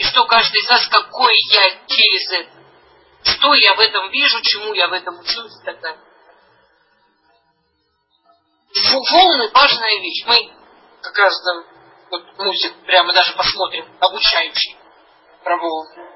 [0.00, 2.50] И что каждый из нас, какой я через это.
[3.22, 6.00] Что я в этом вижу, чему я в этом учусь и так далее.
[9.12, 10.24] Волны важная вещь.
[10.26, 10.54] Мы
[11.02, 11.64] как раз там
[12.12, 14.78] вот мультик прямо даже посмотрим, обучающий
[15.44, 16.10] про волны.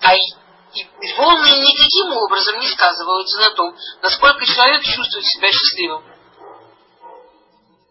[0.00, 0.20] А и,
[0.72, 6.04] и волны никаким образом не сказываются на том, насколько человек чувствует себя счастливым.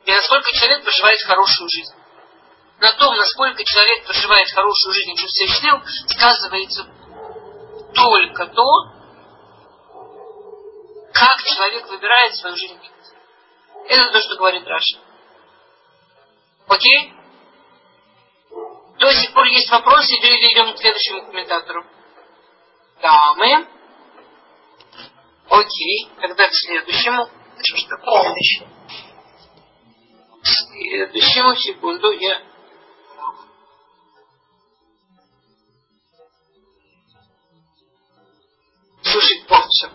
[0.06, 1.99] И насколько человек проживает хорошую жизнь.
[2.80, 6.88] На том, насколько человек проживает хорошую жизнь чувствует себя счастливым, сказывается
[7.94, 8.66] только то,
[11.12, 12.80] как человек выбирает свою жизнь.
[13.86, 14.98] Это то, что говорит Раша.
[16.68, 17.14] Окей?
[18.98, 21.86] До сих пор есть вопросы, или идем к следующему комментатору?
[23.02, 23.68] Дамы.
[25.50, 27.30] Окей, тогда к следующему.
[27.62, 28.36] Что ж такое?
[30.42, 32.42] К следующему, секунду, я...
[39.12, 39.90] Слушай, о, все,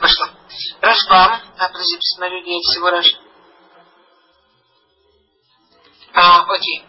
[0.00, 0.26] пошло.
[0.80, 1.40] Рашбам.
[1.58, 3.06] А, подожди, посмотрю, я всего Раш.
[6.14, 6.84] А, окей.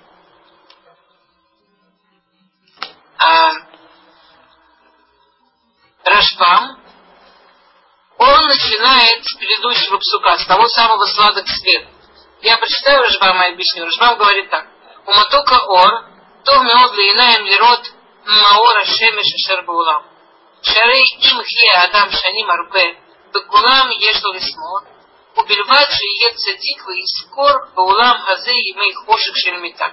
[3.20, 3.54] А,
[6.04, 6.82] Рашбам,
[8.18, 11.88] он начинает с предыдущего псука, с того самого сладок свет.
[12.42, 13.86] Я прочитаю Рашбама и объясню.
[13.86, 14.68] Рашбам говорит так.
[15.06, 16.06] Уматока ор,
[16.44, 17.86] то меод линаем лирот
[18.26, 19.64] маора шемеш ашер
[20.57, 20.63] баулам.
[20.63, 22.97] Шарей им хе адам шаним арбе,
[23.33, 24.85] бекулам еш לו לשמאל,
[25.37, 29.87] ובלבד שיהיה צדיק ויזכור בעולם הזה ימי חושך של מיתה.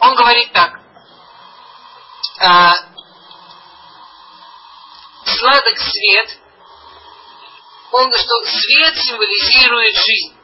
[0.00, 0.72] Он говорит так.
[2.40, 2.74] А,
[5.24, 6.38] сладок свет,
[7.92, 10.36] он говорит, что свет символизирует жизнь.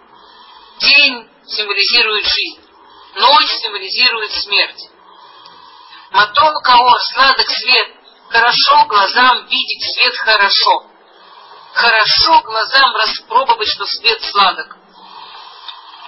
[0.79, 2.61] День символизирует жизнь.
[3.17, 4.91] Ночь символизирует смерть.
[6.13, 7.89] Матон каор, сладок свет.
[8.34, 10.88] Хорошо глазам видеть свет хорошо.
[11.72, 14.76] Хорошо глазам распробовать, что свет сладок.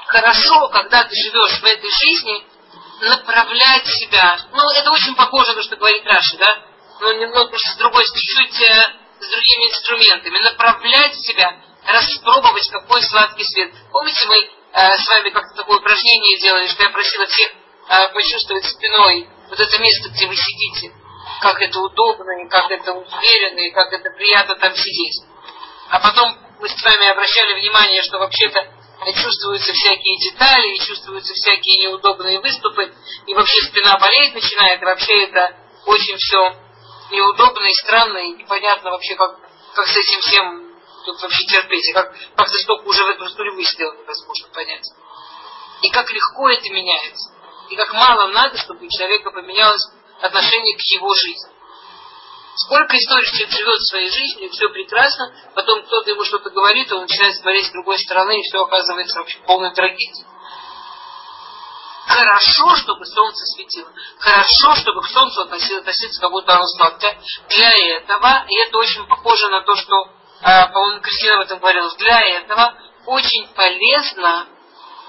[0.08, 2.44] Хорошо, когда ты живешь в этой жизни,
[3.02, 4.40] направлять себя.
[4.54, 6.64] Ну, это очень похоже на то, что говорит Раша, да?
[7.02, 10.40] Но немного с другой, чуть-чуть э, с другими инструментами.
[10.40, 13.72] Направлять себя, распробовать, какой сладкий свет.
[13.92, 17.52] Помните, мы э, с вами как-то такое упражнение делали, что я просила всех
[17.90, 21.05] э, почувствовать спиной вот это место, где вы сидите.
[21.46, 25.22] Как это удобно, и как это уверенно, и как это приятно там сидеть.
[25.92, 28.66] А потом мы с вами обращали внимание, что вообще-то
[29.14, 32.92] чувствуются всякие детали, и чувствуются всякие неудобные выступы,
[33.28, 35.56] и вообще спина болеть начинает, и вообще это
[35.86, 36.56] очень все
[37.12, 39.38] неудобно и странно, и непонятно вообще, как,
[39.76, 43.52] как с этим всем тут вообще терпеть, и как, как столько уже в эту стуле
[43.66, 44.88] сделано, невозможно понять.
[45.84, 47.32] И как легко это меняется,
[47.70, 49.92] и как мало надо, чтобы у человека поменялось
[50.26, 51.50] отношение к его жизни.
[52.56, 57.36] Сколько историй человек живет своей жизнью, все прекрасно, потом кто-то ему что-то говорит, он начинает
[57.36, 60.26] смотреть с другой стороны, и все оказывается вообще полной трагедией.
[62.08, 63.92] Хорошо, чтобы солнце светило.
[64.20, 67.20] Хорошо, чтобы к солнцу относиться как будто оно сладкое.
[67.50, 70.10] Для этого, и это очень похоже на то, что,
[70.42, 74.48] э, по-моему, Кристина об этом говорила, для этого очень полезно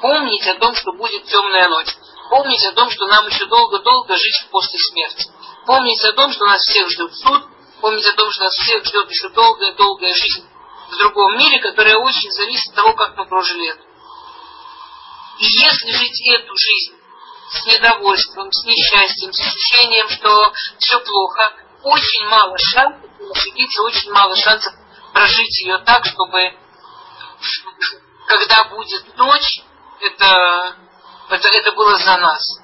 [0.00, 1.94] помнить о том, что будет темная ночь.
[2.30, 5.30] Помнить о том, что нам еще долго-долго жить после смерти.
[5.66, 7.44] Помнить о том, что нас всех ждет суд,
[7.80, 10.46] помнить о том, что нас всех ждет еще долгая-долгая жизнь
[10.90, 13.82] в другом мире, которая очень зависит от того, как мы прожили это.
[15.38, 16.94] И если жить эту жизнь
[17.50, 24.34] с недовольством, с несчастьем, с ощущением, что все плохо, очень мало шансов, находиться очень мало
[24.36, 24.72] шансов
[25.12, 26.52] прожить ее так, чтобы
[28.26, 29.60] когда будет ночь,
[30.00, 30.76] это,
[31.30, 32.60] это, это было за нас.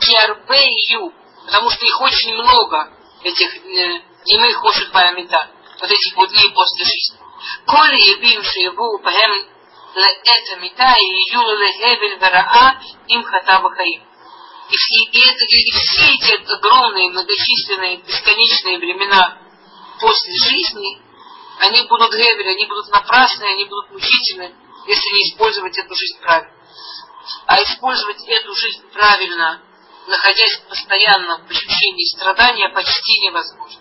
[0.00, 1.12] Киарбе и Ю
[1.46, 7.18] потому что их очень много, этих дневных хоших памята, вот этих вот дней после жизни.
[7.66, 9.48] Коли ебим шиеву пахем
[9.94, 14.02] это мета и юлу лехевель вераа им хатава хаим.
[14.70, 19.38] И, и, и, это, и все эти огромные, многочисленные, бесконечные времена
[20.00, 20.98] после жизни,
[21.58, 24.54] они будут гевель, они будут напрасные, они будут мучительны,
[24.86, 26.52] если не использовать эту жизнь правильно.
[27.46, 29.62] А использовать эту жизнь правильно–
[30.06, 33.80] находясь постоянно в ощущении страдания, почти невозможно.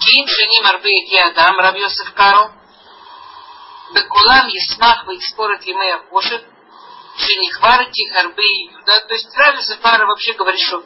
[0.00, 2.50] Ким шаним арбеет ядам, Рав Йосеф Карл,
[3.94, 6.44] Бекулам Есмах Вейспорот Емея Пошет,
[7.16, 10.84] Шенихварти Харбей да, то есть Рав Карл вообще говорит, что э,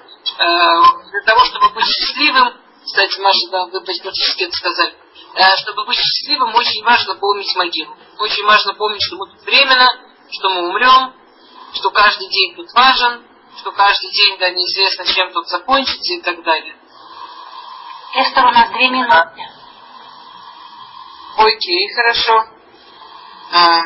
[1.11, 4.95] для того, чтобы быть счастливым, кстати, Маша, да, вы практически это сказали,
[5.35, 7.97] э, чтобы быть счастливым, очень важно помнить могилу.
[8.19, 9.89] Очень важно помнить, что мы тут временно,
[10.33, 11.15] что мы умрем,
[11.75, 13.25] что каждый день тут важен,
[13.59, 16.77] что каждый день, да, неизвестно, чем тут закончится и так далее.
[18.15, 19.43] Эстер, у нас две минуты.
[21.37, 22.45] Окей, хорошо.
[23.53, 23.81] А,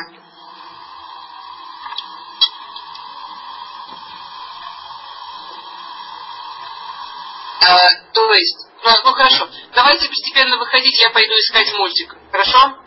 [7.61, 7.77] а,
[8.13, 12.77] то есть, ну, ну хорошо, давайте постепенно выходить, я пойду искать мультик, хорошо?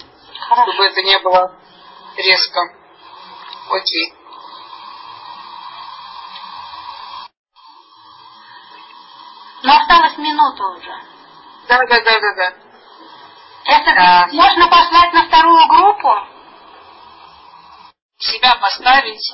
[0.49, 0.73] Хорошо.
[0.73, 1.55] Чтобы это не было
[2.17, 2.80] резко.
[3.71, 4.15] Окей.
[9.63, 10.93] Но осталась минута уже.
[11.69, 12.55] Да, да, да, да, да.
[13.67, 14.29] Это Да.
[14.33, 16.09] можно послать на вторую группу?
[18.19, 19.33] Себя поставить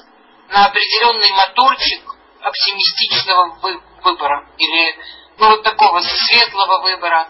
[0.48, 2.02] на определенный моторчик
[2.42, 4.48] оптимистичного вы- выбора.
[4.58, 4.98] Или
[5.38, 7.28] ну, вот такого светлого выбора,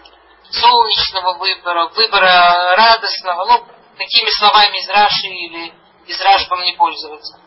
[0.51, 3.45] солнечного выбора, выбора радостного.
[3.45, 3.65] Ну,
[3.97, 5.73] такими словами из Раши или
[6.07, 7.39] из Рашбом не пользоваться.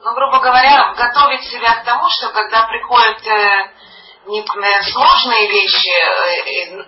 [0.00, 3.72] Ну, грубо говоря, готовить себя к тому, что когда приходят э,
[4.26, 6.82] э, сложные вещи, э,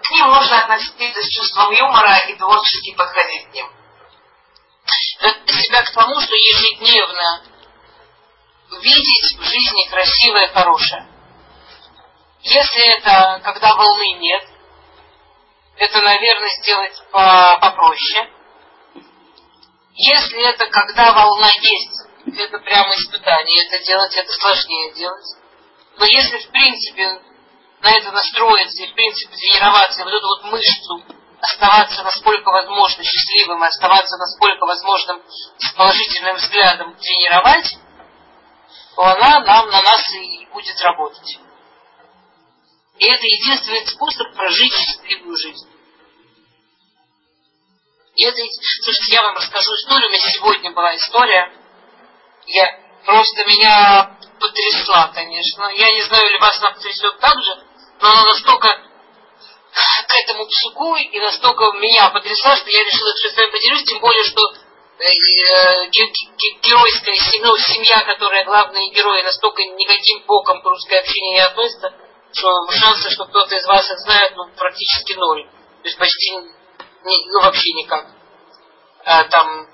[0.00, 3.66] к ним нужно относиться с чувством юмора и творчески подходить к ним.
[5.46, 7.42] Себя к тому, что ежедневно
[8.80, 11.06] видеть в жизни красивое, хорошее.
[12.40, 14.44] Если это когда волны нет,
[15.76, 18.37] это, наверное, сделать по- попроще.
[19.98, 22.06] Если это когда волна есть,
[22.38, 25.26] это прямо испытание, это делать, это сложнее делать.
[25.96, 27.20] Но если, в принципе,
[27.80, 31.02] на это настроиться и, в принципе, тренироваться, вот эту вот мышцу
[31.40, 35.20] оставаться насколько возможно счастливым, и оставаться насколько возможным
[35.58, 37.76] с положительным взглядом тренировать,
[38.94, 41.38] то она нам, на нас и будет работать.
[42.98, 45.68] И это единственный способ прожить счастливую жизнь.
[48.18, 48.36] Это,
[48.82, 50.08] слушайте, я вам расскажу историю.
[50.08, 51.52] У меня сегодня была история.
[52.46, 55.70] Я просто меня потрясла, конечно.
[55.74, 57.64] Я не знаю, ли вас она потрясет так же,
[58.00, 58.68] но она настолько
[59.70, 64.00] к этому псуку и настолько меня потрясла, что я решила, что с вами поделюсь, тем
[64.00, 64.40] более, что
[64.98, 65.86] э, э,
[66.62, 71.94] геройская семья, ну, семья, которая главные герои, настолько никаким боком к русской общине не относится,
[72.32, 75.44] что шансы, что кто-то из вас их знает, ну, практически ноль.
[75.44, 76.34] То есть почти,
[77.04, 78.06] ну, вообще никак.
[79.04, 79.66] А, там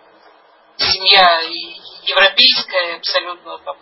[0.76, 1.40] семья
[2.02, 3.76] европейская абсолютно там,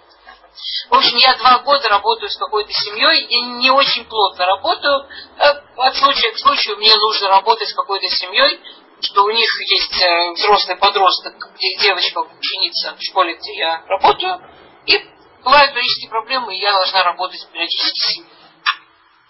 [0.90, 5.09] в общем, я два года работаю с какой-то семьей, и не очень плотно работаю.
[5.38, 8.61] Э, от случая к случаю мне нужно работать с какой-то семьей,
[9.00, 11.35] что у них есть э, взрослый подросток,
[11.81, 14.40] девочка ученица в школе, где я работаю,
[14.87, 14.98] и
[15.42, 18.31] бывают периодические проблемы, и я должна работать периодически с семьей.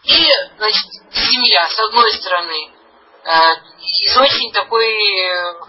[0.05, 2.73] И, значит, семья, с одной стороны,
[3.25, 4.87] э, из очень такой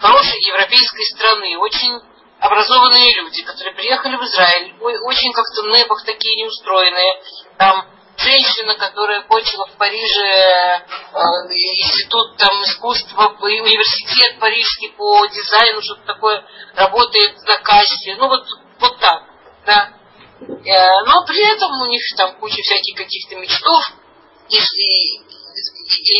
[0.00, 2.00] хорошей европейской страны, очень
[2.40, 7.22] образованные люди, которые приехали в Израиль, очень как-то непах такие неустроенные.
[7.58, 10.84] Там женщина, которая кончила в Париже э,
[11.82, 16.44] институт там, искусства, университет парижский по дизайну, что-то такое,
[16.76, 18.14] работает на кассе.
[18.16, 18.44] Ну вот,
[18.78, 19.22] вот так,
[19.66, 19.90] да.
[20.40, 23.92] Э, но при этом у них там куча всяких каких-то мечтов
[24.48, 25.20] и, и,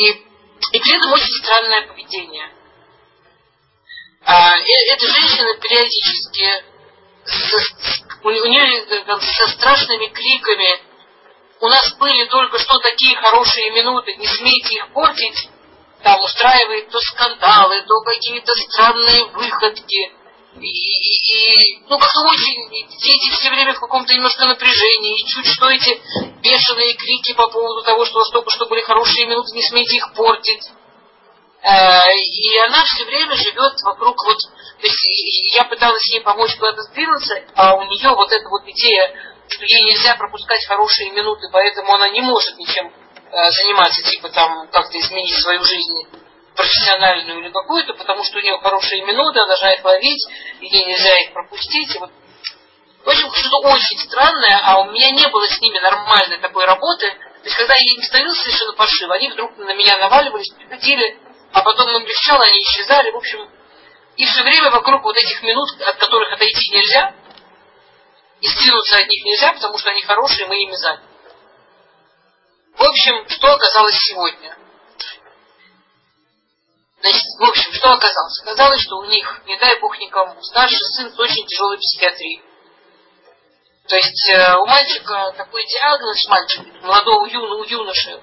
[0.09, 0.34] и,
[0.73, 2.51] и при этом очень странное поведение.
[4.25, 6.65] А, эта женщина периодически
[8.23, 10.81] у, у нее там, со страшными криками
[11.61, 15.49] у нас были только что такие хорошие минуты, не смейте их портить,
[16.03, 20.13] там устраивает то скандалы, то какие-то странные выходки.
[20.61, 25.69] И, и, ну, как-то очень, дети все время в каком-то немножко напряжении, и чуть что
[25.69, 26.01] эти
[26.43, 29.97] бешеные крики по поводу того, что у вас только что были хорошие минуты, не смейте
[29.97, 30.71] их портить.
[31.63, 34.37] Э, и она все время живет вокруг вот,
[34.81, 39.35] то есть я пыталась ей помочь куда-то сдвинуться, а у нее вот эта вот идея,
[39.49, 44.69] что ей нельзя пропускать хорошие минуты, поэтому она не может ничем э, заниматься, типа там
[44.69, 46.07] как-то изменить свою жизнь
[46.55, 50.27] профессиональную или какую-то, потому что у нее хорошие минуты, она должна их ловить,
[50.61, 51.99] и ей нельзя их пропустить.
[51.99, 52.11] Вот.
[53.05, 57.11] В общем, что-то очень странное, а у меня не было с ними нормальной такой работы.
[57.11, 61.19] То есть, когда я им становилась совершенно паршиво, они вдруг на меня наваливались, приходили,
[61.53, 63.51] а потом им легчало, они исчезали, в общем,
[64.17, 67.15] и все время вокруг вот этих минут, от которых отойти нельзя,
[68.41, 71.03] и сдвинуться от них нельзя, потому что они хорошие, мы ими заняты.
[72.77, 74.57] В общем, что оказалось сегодня?
[77.85, 78.41] Что оказалось?
[78.41, 82.43] Оказалось, что у них, не дай бог никому, старший сын с очень тяжелой психиатрией.
[83.87, 88.23] То есть э, у мальчика такой диагноз, мальчик, молодого юно, у юноши,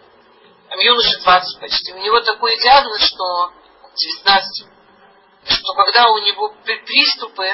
[0.67, 3.51] там юноше 20 почти, у него такой диагноз, что
[3.93, 4.67] 19,
[5.45, 7.47] что когда у него приступы,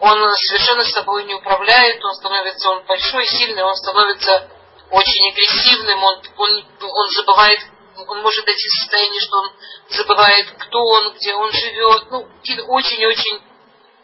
[0.00, 4.50] он совершенно с собой не управляет, он становится, он большой, сильный, он становится
[4.90, 7.60] очень агрессивным, он, он, он забывает,
[8.06, 9.52] он может дойти в состояние, что он
[9.90, 13.40] забывает, кто он, где он живет, ну, какие-то очень-очень,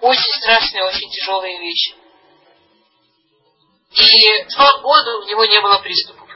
[0.01, 1.95] очень страшные, очень тяжелые вещи.
[3.93, 6.29] И два года у него не было приступов.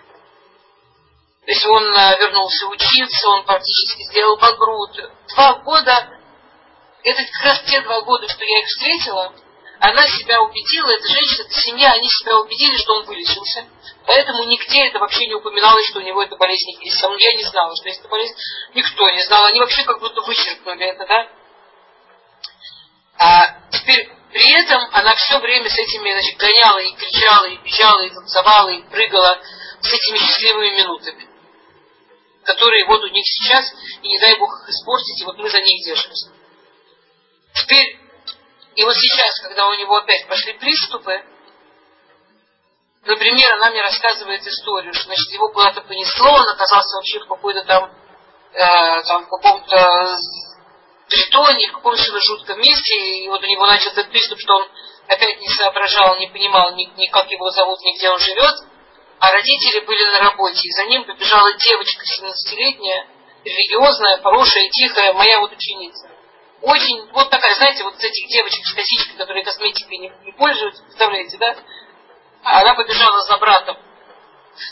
[1.48, 5.00] То есть он э, вернулся учиться, он практически сделал багрут.
[5.34, 6.20] Два года,
[7.02, 9.32] это как раз те два года, что я их встретила,
[9.80, 13.66] она себя убедила, эта женщина, эта семья, они себя убедили, что он вылечился.
[14.06, 16.98] Поэтому нигде это вообще не упоминалось, что у него эта болезнь есть.
[16.98, 18.34] Сам я не знала, что есть эта болезнь.
[18.74, 19.44] Никто не знал.
[19.46, 21.28] Они вообще как будто вычеркнули это, да?
[23.18, 28.00] А теперь при этом она все время с этими, значит, гоняла и кричала, и бежала,
[28.00, 29.40] и танцевала, и прыгала
[29.80, 31.28] с этими счастливыми минутами
[32.48, 33.70] которые вот у них сейчас,
[34.02, 36.32] и не дай Бог их испортить, и вот мы за них держимся.
[37.54, 37.98] Теперь,
[38.78, 41.20] и вот сейчас, когда у него опять пошли приступы,
[43.04, 47.64] например, она мне рассказывает историю, что значит, его куда-то понесло, он оказался вообще в какой-то
[47.64, 47.90] там,
[48.52, 50.16] э, там в каком-то
[51.08, 54.68] притоне, в каком-то жутком месте, и вот у него начал этот приступ, что он
[55.08, 58.54] опять не соображал, не понимал ни, ни как его зовут, ни где он живет,
[59.18, 63.08] а родители были на работе, и за ним побежала девочка 17-летняя,
[63.44, 66.17] религиозная, хорошая, тихая, моя вот ученица.
[66.62, 71.36] Очень, вот такая, знаете, вот этих девочек с косичкой, которые косметикой не, не пользуются, представляете,
[71.38, 71.56] да?
[72.42, 73.76] А она побежала за братом.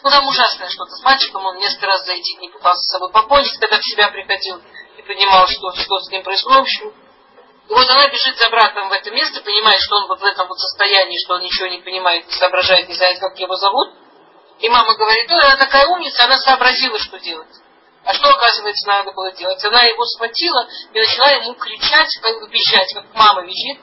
[0.02, 3.58] Ну, там ужасное что-то с мальчиком, он несколько раз зайти не пытался с собой покончить,
[3.58, 4.60] когда в себя приходил
[4.98, 6.58] и понимал, что, что с ним происходит.
[6.58, 6.92] В общем,
[7.68, 10.48] и вот она бежит за братом в это место, понимает, что он вот в этом
[10.48, 13.94] вот состоянии, что он ничего не понимает, не соображает, не знает, как его зовут.
[14.58, 17.50] И мама говорит, ой, она такая умница, она сообразила, что делать.
[18.06, 19.62] А что, оказывается, надо было делать?
[19.64, 23.80] Она его схватила и начала ему кричать, как визжать, как мама визжит.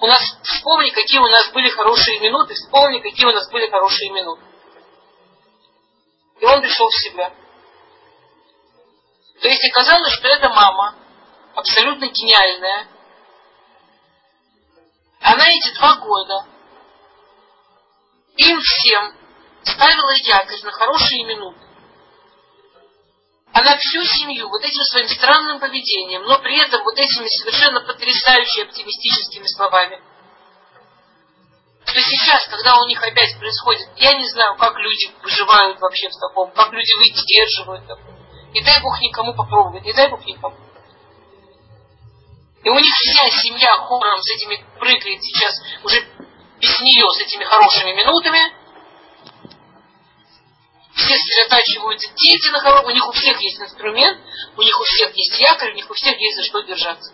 [0.00, 4.10] У нас вспомни, какие у нас были хорошие минуты, вспомни, какие у нас были хорошие
[4.12, 4.42] минуты.
[6.40, 7.34] И он пришел в себя.
[9.42, 10.94] То есть оказалось, что эта мама
[11.54, 12.88] абсолютно гениальная.
[15.20, 16.46] Она эти два года
[18.38, 19.14] им всем
[19.64, 21.60] ставила якорь на хорошие минуты.
[23.54, 28.64] Она всю семью вот этим своим странным поведением, но при этом вот этими совершенно потрясающими
[28.64, 30.02] оптимистическими словами,
[31.86, 36.18] что сейчас, когда у них опять происходит, я не знаю, как люди выживают вообще в
[36.18, 38.18] таком, как люди выдерживают такое.
[38.54, 40.56] Не дай Бог никому попробовать, не дай Бог никому.
[42.64, 46.02] И у них вся семья хором с этими прыгает сейчас уже
[46.58, 48.63] без нее, с этими хорошими минутами.
[50.94, 54.20] Все сосредотачиваются дети на хоро, у них у всех есть инструмент,
[54.56, 57.12] у них у всех есть якорь, у них у всех есть за что держаться.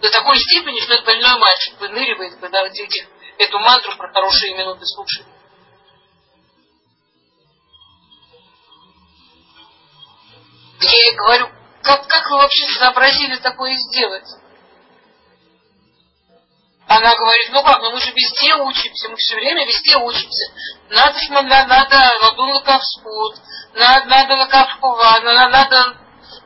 [0.00, 3.06] До такой степени, что этот больной мальчик выныривает, когда этих,
[3.38, 5.26] эту мантру про хорошие минуты слушает.
[10.80, 11.50] Я ей говорю,
[11.82, 14.26] как, как вы вообще сообразили такое сделать?
[16.90, 20.52] Она говорит, ну как, ну мы же везде учимся, мы все время везде учимся.
[20.88, 23.36] Надо, надо, надо, надо лакавскут,
[23.74, 25.96] надо, надо лакавкува, надо, надо,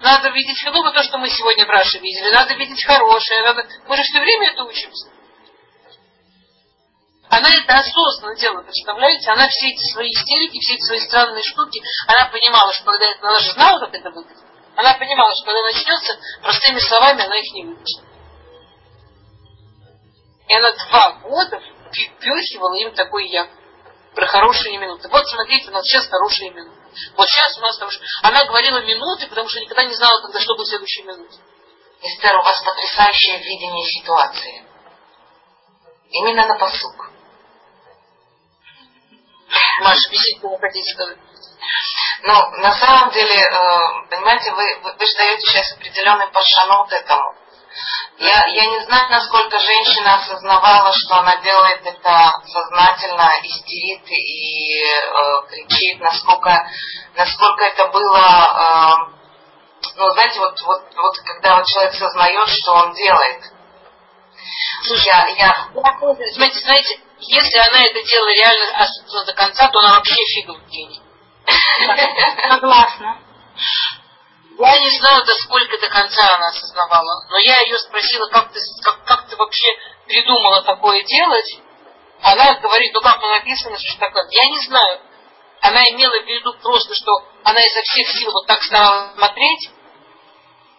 [0.02, 3.96] надо видеть, ну, то, что мы сегодня в Раше видели, надо видеть хорошее, надо, мы
[3.96, 5.08] же все время это учимся.
[7.30, 9.30] Она это осознанно делала, представляете?
[9.30, 13.26] Она все эти свои истерики, все эти свои странные штуки, она понимала, что когда это,
[13.26, 14.44] она же знала, как это выглядит.
[14.76, 18.03] Она понимала, что когда начнется, простыми словами она их не выучит.
[20.48, 23.48] И она два года впихивала им такой як
[24.14, 25.08] про хорошие минуты.
[25.08, 26.78] Вот смотрите, у нас сейчас хорошие минуты.
[27.16, 28.02] Вот сейчас у нас хорошие...
[28.22, 31.38] Она говорила минуты, потому что никогда не знала, когда что будет в следующей минуте.
[32.02, 34.66] Эстер, у вас потрясающее видение ситуации.
[36.10, 37.10] Именно на посук.
[39.80, 41.18] Маша, объясните, что вы хотите сказать.
[42.22, 47.34] Но на самом деле, э, понимаете, вы, вы, вы же даете сейчас определенный паршанут этому.
[48.18, 55.42] Я, я не знаю, насколько женщина осознавала, что она делает это сознательно, истерит и э,
[55.48, 56.64] кричит, насколько,
[57.16, 59.14] насколько это было, э,
[59.96, 63.42] ну, знаете, вот, вот, вот когда вот человек сознает, что он делает.
[64.84, 65.68] Слушай, я, я,
[66.34, 71.02] знаете, знаете, если она это делала реально до конца, то она вообще фигов гений.
[72.48, 73.18] Согласна.
[74.56, 78.60] Я не знаю, до сколько до конца она осознавала, но я ее спросила, как ты,
[78.82, 79.66] как, как ты вообще
[80.06, 81.58] придумала такое делать.
[82.22, 84.28] Она говорит, ну как, ну написано, что такое.
[84.30, 85.00] Я не знаю.
[85.60, 87.10] Она имела в виду просто, что
[87.42, 89.70] она изо всех сил вот так стала смотреть,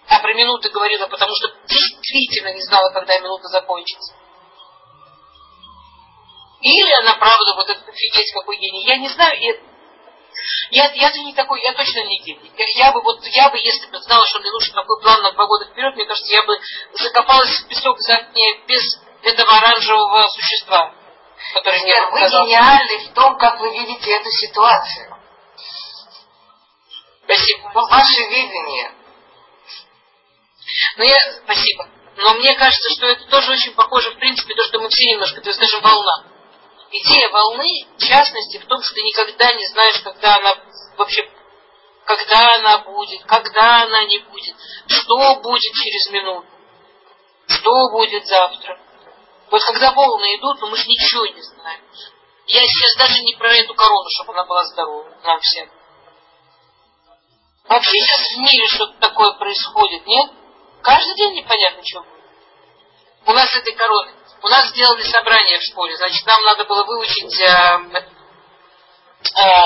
[0.08, 4.14] а про минуты говорила, потому что действительно не знала, когда минута закончится.
[6.62, 8.86] Или она правда вот этот офигеть какой гений.
[8.86, 9.60] Я не знаю, и
[10.72, 12.52] я, я же не такой, я точно не гений.
[12.58, 15.32] Я, я бы вот, я бы, если бы знала, что мне нужен такой план на
[15.32, 16.60] два года вперед, мне кажется, я бы
[16.94, 18.28] закопалась в песок за
[18.68, 20.94] без этого оранжевого существа.
[21.54, 25.18] Который мне вы гениальны в том, как вы видите эту ситуацию.
[27.24, 27.72] Спасибо.
[27.74, 28.92] Но ваше видение.
[30.98, 31.90] Ну, я, спасибо.
[32.18, 35.42] Но мне кажется, что это тоже очень похоже, в принципе, то, что мы все немножко,
[35.42, 36.35] то есть, скажем, волна
[36.92, 40.56] идея волны, в частности, в том, что ты никогда не знаешь, когда она
[40.98, 41.30] вообще,
[42.06, 44.56] когда она будет, когда она не будет,
[44.88, 46.48] что будет через минуту,
[47.48, 48.80] что будет завтра.
[49.50, 51.82] Вот когда волны идут, ну, мы же ничего не знаем.
[52.48, 55.70] Я сейчас даже не про эту корону, чтобы она была здорова нам всем.
[57.68, 60.32] Вообще сейчас в мире что-то такое происходит, нет?
[60.82, 62.16] Каждый день непонятно, что будет.
[63.26, 64.14] У нас этой короны
[64.46, 67.80] у нас сделали собрание в школе, значит, нам надо было выучить, э,
[69.42, 69.66] э,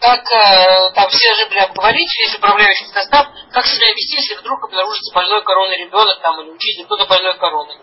[0.00, 4.64] как э, там все же были обговорить, весь управляющий состав, как себя вести, если вдруг
[4.64, 7.78] обнаружится больной короной ребенок там, или учитель, кто-то больной короной.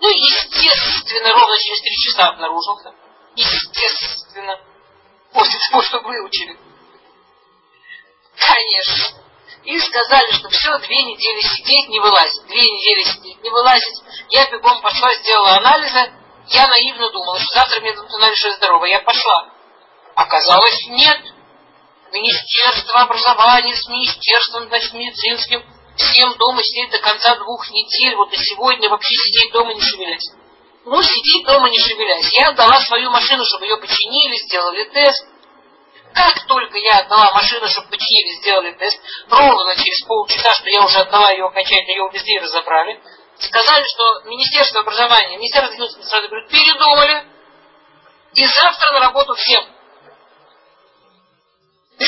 [0.00, 2.94] Ну, естественно, ровно через три часа обнаружился.
[3.36, 4.58] Естественно.
[5.32, 6.58] После того, что выучили.
[8.36, 9.24] Конечно
[9.64, 12.46] и сказали, что все, две недели сидеть, не вылазить.
[12.46, 14.02] Две недели сидеть, не вылазить.
[14.28, 16.12] Я бегом пошла, сделала анализы.
[16.48, 18.84] Я наивно думала, что завтра мне дадут анализ, что я здорова.
[18.84, 19.50] Я пошла.
[20.14, 21.20] Оказалось, нет.
[22.12, 25.64] Министерство образования с министерством, значит, медицинским.
[25.96, 28.16] Всем дома сидеть до конца двух недель.
[28.16, 30.30] Вот и сегодня вообще сидеть дома не шевелясь.
[30.84, 32.30] Ну, сидеть дома не шевелясь.
[32.34, 35.24] Я отдала свою машину, чтобы ее починили, сделали тест.
[36.14, 40.98] Как только я отдала машину, чтобы починили, сделали тест, ровно через полчаса, что я уже
[40.98, 43.02] отдала ее окончательно, ее увезли и разобрали,
[43.38, 47.26] сказали, что Министерство образования, Министерство сразу говорит, передумали,
[48.34, 49.64] и завтра на работу всем.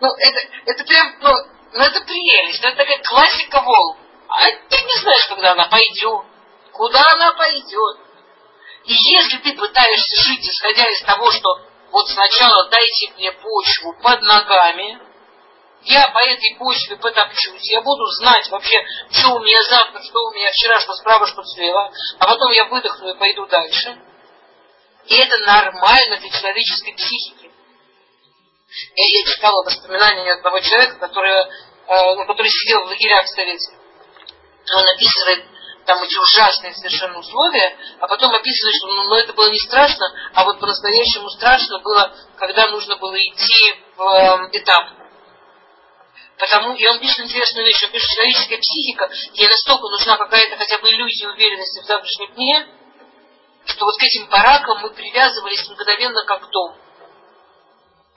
[0.00, 1.34] Ну, это, это прям, ну,
[1.72, 3.96] ну, это прелесть, это такая классика Волк.
[4.28, 6.24] А ты не знаешь, когда она пойдет,
[6.70, 7.98] куда она пойдет.
[8.84, 14.22] И если ты пытаешься жить, исходя из того, что вот сначала дайте мне почву под
[14.22, 14.98] ногами,
[15.82, 20.34] я по этой почве потопчусь, я буду знать вообще, что у меня завтра, что у
[20.34, 23.96] меня вчера, что справа, что слева, а потом я выдохну и пойду дальше.
[25.06, 27.50] И это нормально для человеческой психики.
[28.94, 33.72] Я, я читала воспоминания одного человека, который, э, который сидел в лагерях Совете.
[34.74, 35.44] Он описывает
[35.88, 40.06] там эти ужасные совершенно условия, а потом описывает, что ну, ну, это было не страшно,
[40.34, 44.84] а вот по-настоящему страшно было, когда нужно было идти в э, этап.
[46.36, 50.78] Потому, и он пишет интересную вещь, он пишет, человеческая психика, ей настолько нужна какая-то хотя
[50.78, 52.66] бы иллюзия уверенности в завтрашнем дне,
[53.64, 56.76] что вот к этим баракам мы привязывались мгновенно как дом.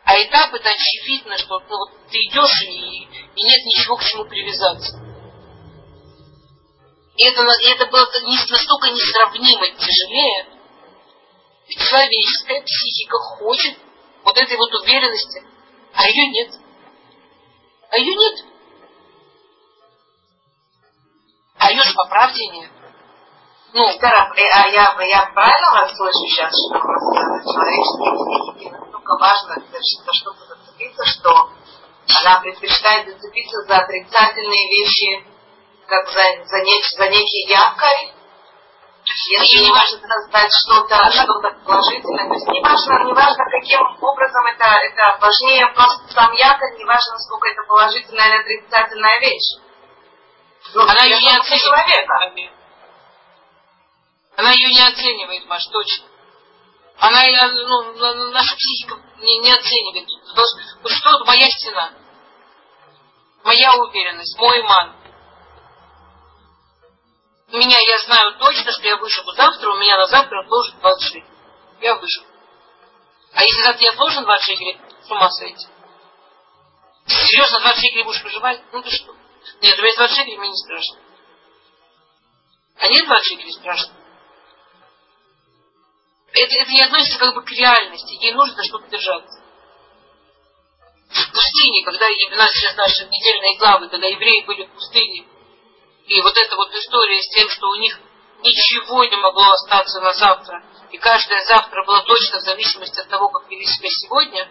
[0.04, 4.26] А этап это очевидно, что ну, вот ты идешь и, и нет ничего к чему
[4.26, 5.01] привязаться.
[7.22, 8.10] И это, и это было
[8.50, 10.48] настолько несравнимо тяжелее.
[11.70, 13.78] Человеческая психика хочет
[14.24, 15.46] вот этой вот уверенности,
[15.94, 16.52] а ее нет.
[17.92, 18.46] А ее нет.
[21.60, 22.72] А ее же по правде нет.
[23.74, 26.80] Ну, Скара, э, а я, я правильно вас слышу сейчас, что
[27.54, 31.50] человеческие психике настолько важно за что-то зацепиться, что
[32.20, 35.24] она предпочитает зацепиться за отрицательные вещи,
[35.92, 38.16] как за, за, нек, за некий якорь,
[39.04, 44.46] если не важно создать что-то что положительное, то есть не важно, не важно каким образом
[44.46, 49.60] это, это важнее просто сам якорь, не важно, насколько это положительная или отрицательная вещь.
[50.74, 51.60] Ну, Она ее не оценивает.
[51.62, 52.54] Человека.
[54.38, 56.06] Она ее не оценивает, Маш, точно.
[57.00, 57.22] Она,
[57.52, 60.08] ну, наша психика не, не оценивает.
[60.84, 61.92] Вот что моя стена?
[63.44, 65.01] Моя уверенность, мой ман.
[67.52, 71.26] Меня, я знаю точно, что я выживу завтра, у меня на завтра 20 шекелей.
[71.82, 72.28] Я выживу.
[73.34, 75.68] А если завтра я отложен 20 шекелей, с ума сойти.
[77.08, 78.62] Серьезно, 20 шекелей будешь выживать?
[78.72, 79.16] Ну ты что?
[79.62, 80.98] Нет, у меня 20 шекелей мне не страшно.
[82.78, 84.02] А нет 20 шекелей страшно
[86.34, 88.14] это, это не относится как бы к реальности.
[88.14, 89.42] Ей нужно что-то держаться.
[91.10, 95.26] В пустыне, когда у нас сейчас наши недельные главы, когда евреи были в пустыне,
[96.12, 97.98] и вот эта вот история с тем, что у них
[98.42, 103.30] ничего не могло остаться на завтра, и каждое завтра было точно в зависимости от того,
[103.30, 104.50] как вели себя сегодня,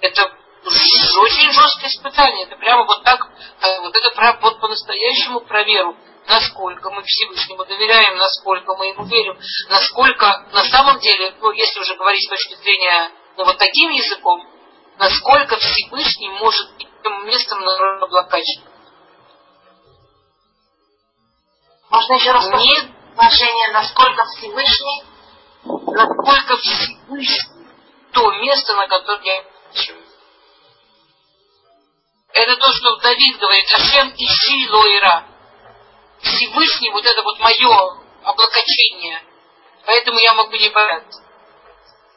[0.00, 0.22] это
[0.64, 2.46] очень жесткое испытание.
[2.46, 3.20] Это прямо вот так,
[3.60, 9.38] э, вот это вот по-настоящему про веру насколько мы Всевышнему доверяем, насколько мы ему верим,
[9.68, 14.42] насколько на самом деле, ну, если уже говорить с точки зрения ну, вот таким языком,
[14.96, 18.62] насколько Всевышний может быть тем местом на облакаче.
[21.94, 25.04] Можно еще раз Нет отношение, насколько Всевышний,
[25.62, 27.68] насколько Всевышний
[28.12, 29.94] то место, на котором я хочу.
[32.32, 35.24] Это то, что Давид говорит, Ашем ищи лоира.
[36.20, 39.22] Всевышний вот это вот мое облокочение.
[39.86, 41.22] Поэтому я могу не бояться.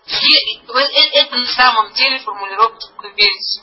[0.08, 0.80] Э,
[1.14, 3.62] это на самом деле формулировка верить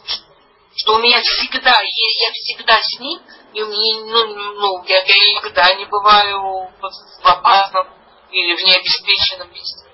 [0.77, 3.21] что у меня всегда я всегда с ним,
[3.55, 7.87] и у меня, ну, ну я, я никогда не бываю в опасном
[8.31, 9.85] или в необеспеченном месте.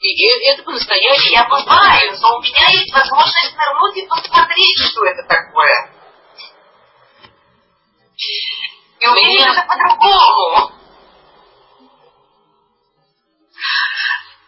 [0.00, 1.32] И это по-настоящему.
[1.32, 5.94] Я бываю, но у меня есть возможность нырнуть и посмотреть, что это такое.
[8.98, 10.72] И увидеть это по-другому.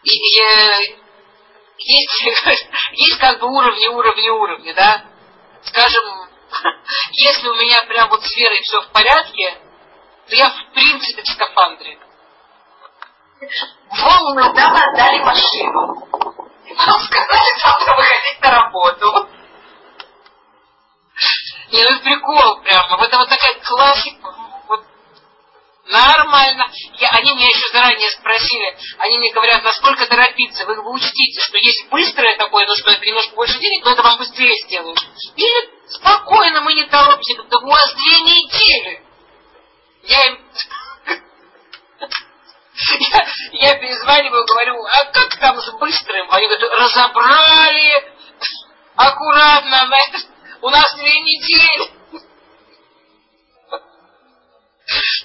[0.03, 1.03] И, и,
[1.77, 2.21] есть,
[2.93, 5.05] есть как бы уровни, уровни, уровни, да?
[5.63, 6.32] Скажем,
[7.11, 9.57] если у меня прям вот с верой все в порядке,
[10.27, 11.99] то я в принципе в скафандре.
[13.89, 16.07] Волны нам отдали машину.
[16.75, 19.29] Нам сказали завтра выходить на работу.
[21.71, 22.97] Не, ну прикол прямо.
[22.97, 24.33] Вот это вот такая классика.
[25.85, 26.71] Нормально.
[26.93, 30.65] Я, они меня еще заранее спросили, они мне говорят, насколько торопиться.
[30.65, 34.01] Вы, вы учтите, что есть быстрое такое, но что это немножко больше денег, но это
[34.01, 34.99] вам быстрее сделают.
[35.35, 37.43] Или спокойно, мы не торопимся.
[37.49, 39.03] Да у вас две недели.
[40.03, 40.39] Я им...
[42.99, 46.27] Я, я перезваниваю, говорю, а как там с быстрым?
[46.31, 48.13] Они говорят, разобрали,
[48.95, 49.89] аккуратно,
[50.61, 52.02] у нас две недели.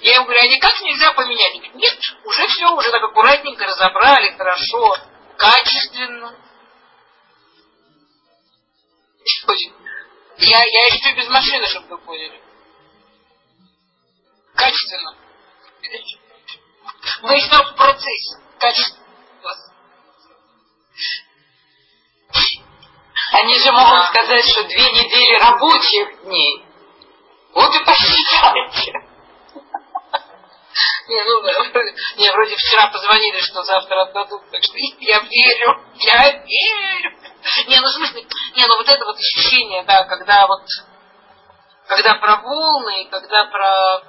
[0.01, 1.55] Я ему говорю, а никак нельзя поменять?
[1.55, 4.97] Говорит, нет, уже все, уже так аккуратненько разобрали, хорошо,
[5.37, 6.35] качественно.
[10.39, 12.41] Я, я еще без машины, чтобы вы поняли.
[14.55, 15.16] Качественно.
[17.23, 18.37] Мы еще в процессе.
[18.59, 19.05] Качественно.
[23.33, 26.64] Они же могут сказать, что две недели рабочих дней.
[27.53, 29.08] Вот и посчитайте.
[31.09, 31.41] Не, ну,
[32.17, 37.19] мне вроде вчера позвонили, что завтра отдадут, так что я верю, я верю.
[37.67, 40.63] Не, ну в смысле, не, ну вот это вот ощущение, да, когда вот,
[41.87, 44.03] когда про волны, когда про,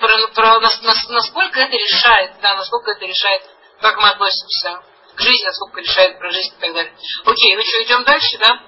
[0.00, 3.42] про, про насколько это решает, да, насколько это решает,
[3.80, 4.82] как мы относимся
[5.14, 6.94] к жизни, насколько решает про жизнь и так далее.
[7.26, 8.62] Окей, ну что, идем дальше, да?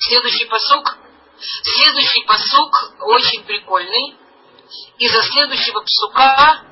[0.00, 1.01] Следующий посук.
[1.42, 4.16] Следующий посук очень прикольный.
[4.98, 6.62] И за следующего псука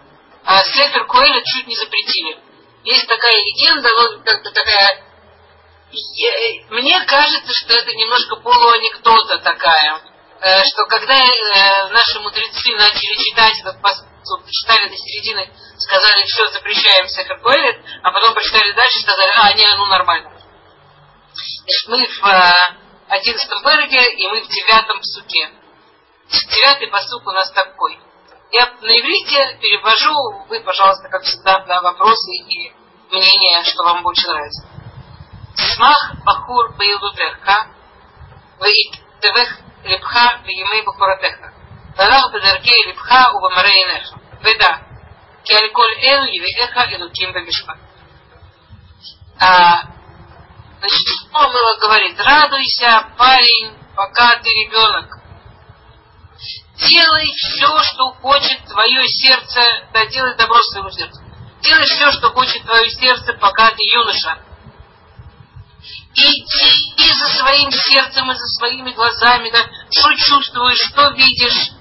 [0.45, 2.39] а, Сефер Коэля чуть не запретили.
[2.85, 5.05] Есть такая легенда, вот как-то такая...
[6.71, 10.01] Мне кажется, что это немножко полуанекдота такая,
[10.41, 14.07] э, что когда э, наши мудрецы начали читать этот посук,
[14.49, 19.53] читали до середины, сказали, все, запрещаем Сефер Коэлет, а потом прочитали дальше и сказали, а,
[19.53, 20.31] не, ну нормально.
[21.35, 25.52] Значит, мы в э, одиннадцатом береге, и мы в девятом псуке.
[26.30, 28.00] Девятый посук у нас такой.
[28.52, 32.74] Я на иврите перевожу, вы, пожалуйста, как всегда, да, вопросы и
[33.12, 34.68] мнения, что вам больше нравится.
[35.56, 37.68] Смах бахур баилутеха,
[38.60, 41.54] ваитевех липха виемей бахуратеха.
[41.98, 44.76] והלך בדרכי לבך ובמראה עיניך, ודע,
[45.46, 47.76] כי על כל אלו יביאך אלוקים במשפט.
[50.81, 55.19] Значит, Мила говорит, радуйся, парень, пока ты ребенок.
[56.89, 59.61] Делай все, что хочет твое сердце,
[59.93, 61.21] да делай добро своему сердцу.
[61.61, 64.39] Делай все, что хочет твое сердце, пока ты юноша.
[66.15, 71.73] Иди и за своим сердцем, и за своими глазами, да, что чувствуешь, что видишь.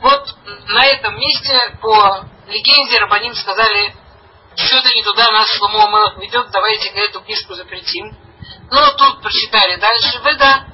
[0.00, 0.36] Вот
[0.68, 3.94] на этом месте по легенде Рабаним сказали,
[4.56, 8.16] что-то не туда нас Шломо ведет, давайте эту книжку запретим.
[8.70, 10.66] Но тут прочитали дальше, вы да,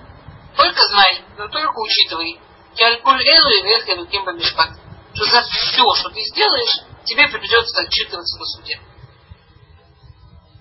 [0.56, 2.40] только знай, но только учитывай.
[2.74, 4.70] Кялькуль элу и вех элуким бамишпат.
[5.14, 8.80] Что за все, что ты сделаешь, тебе придется отчитываться на суде.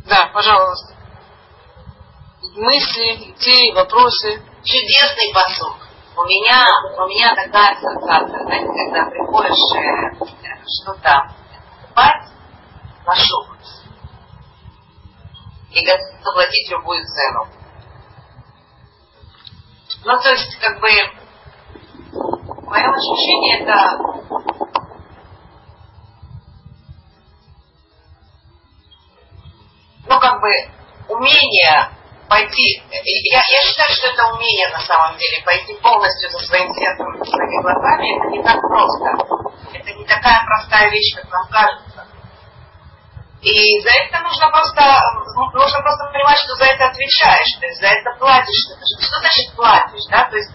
[0.05, 0.95] Да, пожалуйста.
[2.55, 4.41] Мысли, идеи, вопросы.
[4.63, 5.76] Чудесный посуд.
[6.18, 6.66] У меня,
[6.97, 11.36] у меня такая ассоциация, знаете, когда приходишь э, что-то
[11.91, 12.35] спать
[13.06, 13.56] на шуб
[15.72, 17.47] и готов заплатить любую цену.
[20.06, 20.89] Ну, то есть, как бы,
[22.64, 23.97] мое ощущение это
[30.08, 30.49] ну, как бы,
[31.10, 31.89] умение
[32.30, 37.18] пойти, я, я считаю, что это умение на самом деле, пойти полностью за своим сердцем,
[37.18, 39.06] за своими глазами, это не так просто.
[39.74, 41.85] Это не такая простая вещь, как нам кажется.
[43.46, 44.82] И за это нужно просто,
[45.54, 48.58] нужно просто понимать, что за это отвечаешь, то есть за это платишь.
[49.06, 50.24] Что значит платишь, да?
[50.28, 50.50] То есть,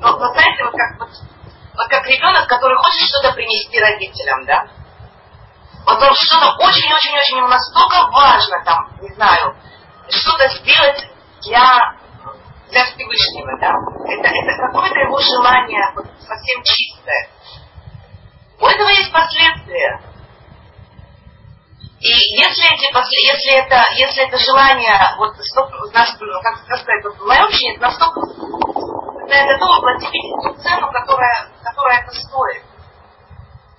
[0.00, 1.10] ну, вы знаете, вот как, вот,
[1.76, 4.64] вот как ребенок, который хочет что-то принести родителям, да?
[5.84, 9.54] Вот он что-то очень-очень-очень ему настолько важно там, не знаю,
[10.08, 11.10] что-то сделать
[11.42, 11.92] для,
[12.70, 13.74] для Всевышнего, да?
[14.08, 17.28] Это, это какое-то его желание вот, совсем чистое.
[18.60, 20.11] У этого есть последствия.
[22.02, 22.90] И если эти
[23.30, 25.38] если это, если это желание, вот
[26.42, 28.20] как сказать, вот в моем общении, это настолько,
[29.20, 32.62] когда я готова платить ту цену, которая, которая это стоит.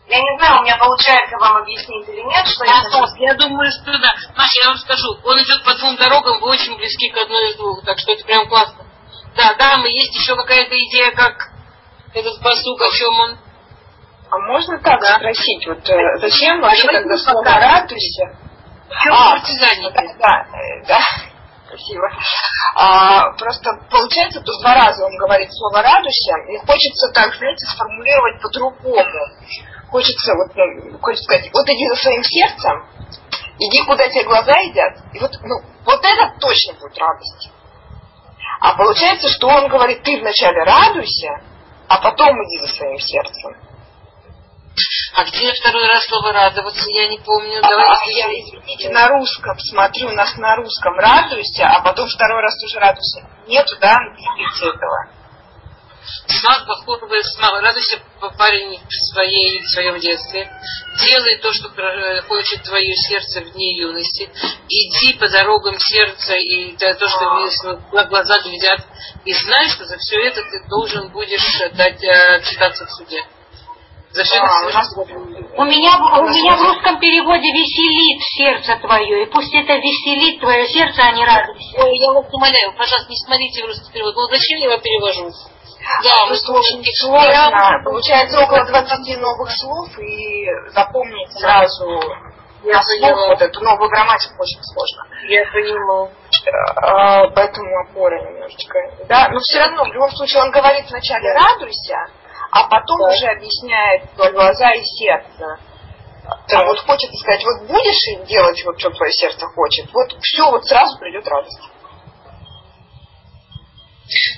[0.07, 3.15] Я не знаю, у меня получается вам объяснить или нет, что я хочу.
[3.19, 4.13] Я думаю, что да.
[4.37, 7.57] Маша, я вам скажу, он идет по двум дорогам, вы очень близки к одной из
[7.57, 8.85] двух, так что это прям классно.
[9.35, 11.49] Да, да, мы есть еще какая-то идея, как
[12.13, 13.37] этот посук, о чем он.
[14.33, 15.17] А можно так да.
[15.17, 18.35] спросить, вот э, зачем вообще тогда слово радуйся?
[19.11, 19.37] А.
[19.93, 20.45] Да, да,
[20.87, 20.99] да,
[21.67, 22.09] спасибо.
[22.75, 28.41] А, просто получается, тут два раза он говорит слово радуйся, и хочется так, знаете, сформулировать
[28.41, 28.95] по-другому
[29.91, 32.87] хочется, вот, ну, хочется сказать, вот иди за своим сердцем,
[33.59, 37.51] иди куда тебе глаза едят, и вот, ну, вот это точно будет радость.
[38.61, 41.29] А получается, что он говорит, ты вначале радуйся,
[41.87, 43.72] а потом иди за своим сердцем.
[45.13, 47.59] А где второй раз слово радоваться, я не помню.
[47.59, 48.11] А, Давайте.
[48.11, 52.79] я, извините, на русском смотрю, у нас на русском радуйся, а потом второй раз тоже
[52.79, 53.21] радуйся.
[53.47, 55.23] Нету, да, английского этого?
[56.67, 57.99] Бахуровый, смак, радуйся,
[58.37, 60.49] парень, в, своей, в своем детстве.
[60.99, 64.29] Делай то, что э, хочет твое сердце в дни юности.
[64.67, 68.81] Иди по дорогам сердца и да, то, что видишь, на глаза глядят.
[69.25, 73.23] И знай, что за все это ты должен будешь дать, э, читаться в суде.
[74.13, 74.67] А,
[75.57, 80.39] у меня, в- у меня в русском переводе веселит сердце твое, и пусть это веселит
[80.39, 81.81] твое сердце, а не радуйся.
[81.81, 84.13] Ой, я вас умоляю, пожалуйста, не смотрите в русский перевод.
[84.15, 85.31] Ну зачем я его перевожу?
[86.03, 87.83] Да, мы очень сложно.
[87.83, 91.85] Получается около 20 новых слов, и запомнить сразу
[92.63, 93.27] Я слух поняла.
[93.27, 95.03] вот эту новую грамматику очень сложно.
[95.27, 96.09] Я понимаю.
[96.77, 98.79] А, Поэтому опора немножечко.
[99.09, 101.97] Да, но все равно, в любом случае, он говорит вначале радуйся,
[102.55, 103.09] а потом Да.
[103.09, 105.57] уже объясняет глаза и сердце.
[106.25, 110.65] А вот хочется сказать, вот будешь делать вот что твое сердце хочет, вот все, вот
[110.65, 111.59] сразу придет радость.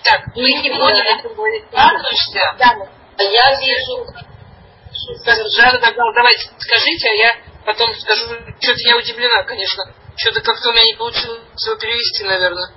[0.04, 1.64] Так, мы не будем говорить.
[1.72, 2.40] Радуешься?
[2.58, 2.76] Да,
[3.18, 4.06] А я вижу,
[5.58, 7.36] Жара сказала, давайте скажите, а я
[7.66, 8.26] потом скажу.
[8.62, 9.84] Что-то я удивлена, конечно.
[10.18, 12.72] Что-то как-то у меня не получилось его перевести, наверное.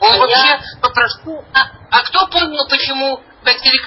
[0.00, 1.44] Он А вообще я- попрошу.
[1.54, 1.60] А,
[1.90, 3.78] а кто понял, почему хотели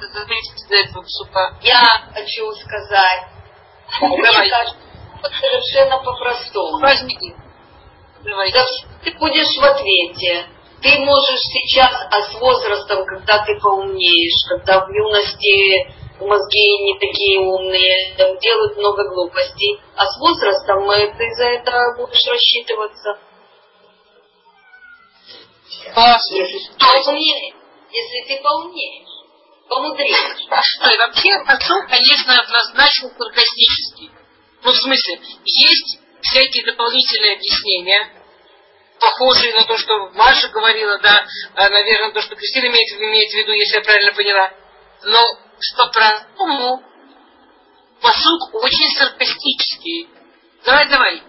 [0.00, 1.58] запретить до этого супа?
[1.62, 1.82] я
[2.14, 3.22] хочу сказать,
[4.00, 4.76] мне кажется,
[5.40, 6.80] совершенно по-простому.
[6.80, 8.64] Да,
[9.02, 10.46] ты будешь в ответе.
[10.82, 17.40] Ты можешь сейчас, а с возрастом, когда ты поумнеешь, когда в юности мозги не такие
[17.40, 23.18] умные, там делают много глупостей, а с возрастом э, ты за это будешь рассчитываться.
[26.78, 27.54] Ты поумнеешь,
[27.90, 29.13] если ты поумнеешь,
[29.68, 30.46] помудреешь.
[30.80, 34.10] Ой, вообще отцов, конечно, однозначно саркастический.
[34.62, 38.12] Ну, в смысле, есть всякие дополнительные объяснения,
[38.98, 43.34] похожие на то, что Маша говорила, да, а, наверное, то, что Кристина имеет, имеет в
[43.34, 44.50] виду, если я правильно поняла.
[45.04, 45.22] Но
[45.60, 46.82] что про ну,
[48.00, 50.08] посук очень саркастический.
[50.64, 51.22] Давай, давай.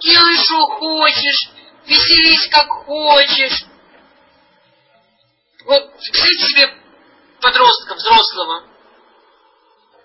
[0.00, 1.50] Делай, что хочешь,
[1.86, 3.64] веселись, как хочешь.
[5.64, 6.81] Вот представьте себе
[7.42, 8.64] подростка, взрослого,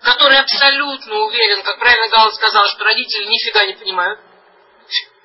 [0.02, 4.20] который абсолютно уверен, как правильно Гала сказала, что родители нифига не понимают,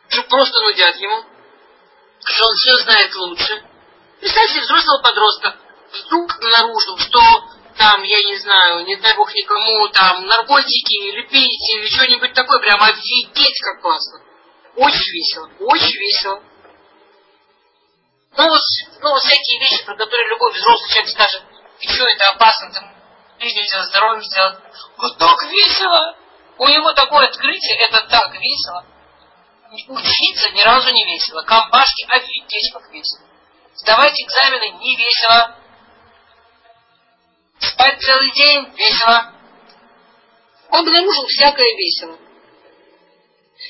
[0.08, 1.24] что просто нудят ему,
[2.24, 3.64] что он все знает лучше.
[4.20, 5.58] Представьте взрослого подростка,
[5.92, 7.20] вдруг обнаружил, что
[7.78, 12.60] там, я не знаю, не дай бог никому, там, наркотики или пить, или что-нибудь такое,
[12.60, 14.22] прям офигеть как классно.
[14.76, 16.44] Очень весело, очень весело.
[18.36, 18.62] Ну, вот,
[19.02, 21.44] ну, вот всякие вещи, про которые любой взрослый человек скажет,
[21.84, 22.94] и это опасно, там,
[23.40, 24.58] сделать, здоровье сделать.
[24.98, 26.16] Вот так весело.
[26.58, 28.86] У него такое открытие, это так весело.
[29.88, 31.42] Учиться ни разу не весело.
[31.44, 33.22] Компашки офигеть как весело.
[33.76, 35.56] Сдавать экзамены не весело.
[37.60, 39.34] Спать целый день весело.
[40.70, 42.18] Обнаружил всякое весело.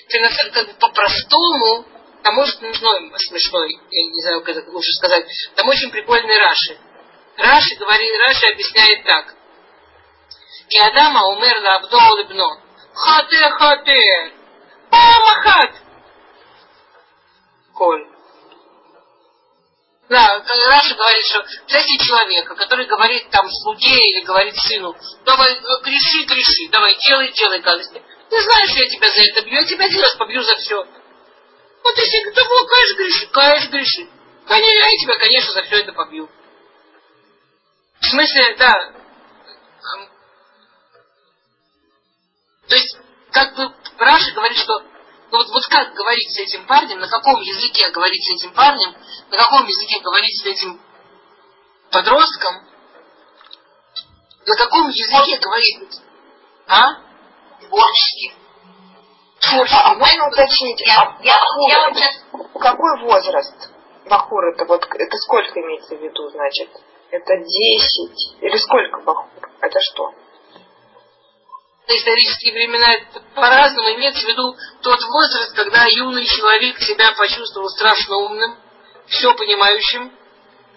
[0.09, 1.85] Ты на самом как бы по-простому,
[2.23, 6.79] там очень смешной, смешной, я не знаю, как лучше сказать, там очень прикольные Раши.
[7.37, 9.35] Раши говорит, Раши объясняет так.
[10.69, 12.61] И Адама умерла Абдол Ибно.
[12.93, 14.33] Хате хате.
[14.89, 15.71] Памахат.
[17.73, 18.13] Коль.
[20.09, 25.81] Да, Раша говорит, что представьте человека, который говорит там слуге или говорит сыну, давай, э,
[25.83, 28.01] греши, греши, давай, делай, делай гадости.
[28.29, 30.75] Ты знаешь, что я тебя за это бью, я тебя делать побью за все.
[30.75, 34.09] Вот если да вот, конечно, греши, конечно, греши.
[34.45, 36.29] Конечно, я тебя, конечно, за все это побью.
[38.03, 38.73] В смысле, да.
[42.67, 42.97] То есть,
[43.31, 44.79] как бы Раша говорит, что
[45.31, 48.95] ну вот, вот как говорить с этим парнем, на каком языке говорить с этим парнем,
[49.31, 50.79] на каком языке говорить с этим
[51.89, 52.67] подростком,
[54.45, 56.01] на каком языке говорить,
[56.67, 56.83] а?
[57.61, 58.33] Творчески.
[59.45, 62.15] А можно уточнить, а Я, Бахур, я вот сейчас
[62.59, 63.69] какой возраст
[64.05, 66.69] Бахур это вот это сколько имеется в виду, значит?
[67.13, 69.29] Это 10 или сколько Бахур?
[69.61, 70.11] Это что?
[71.85, 72.87] на исторические времена
[73.35, 78.57] по-разному имеется в виду тот возраст, когда юный человек себя почувствовал страшно умным,
[79.07, 80.11] все понимающим,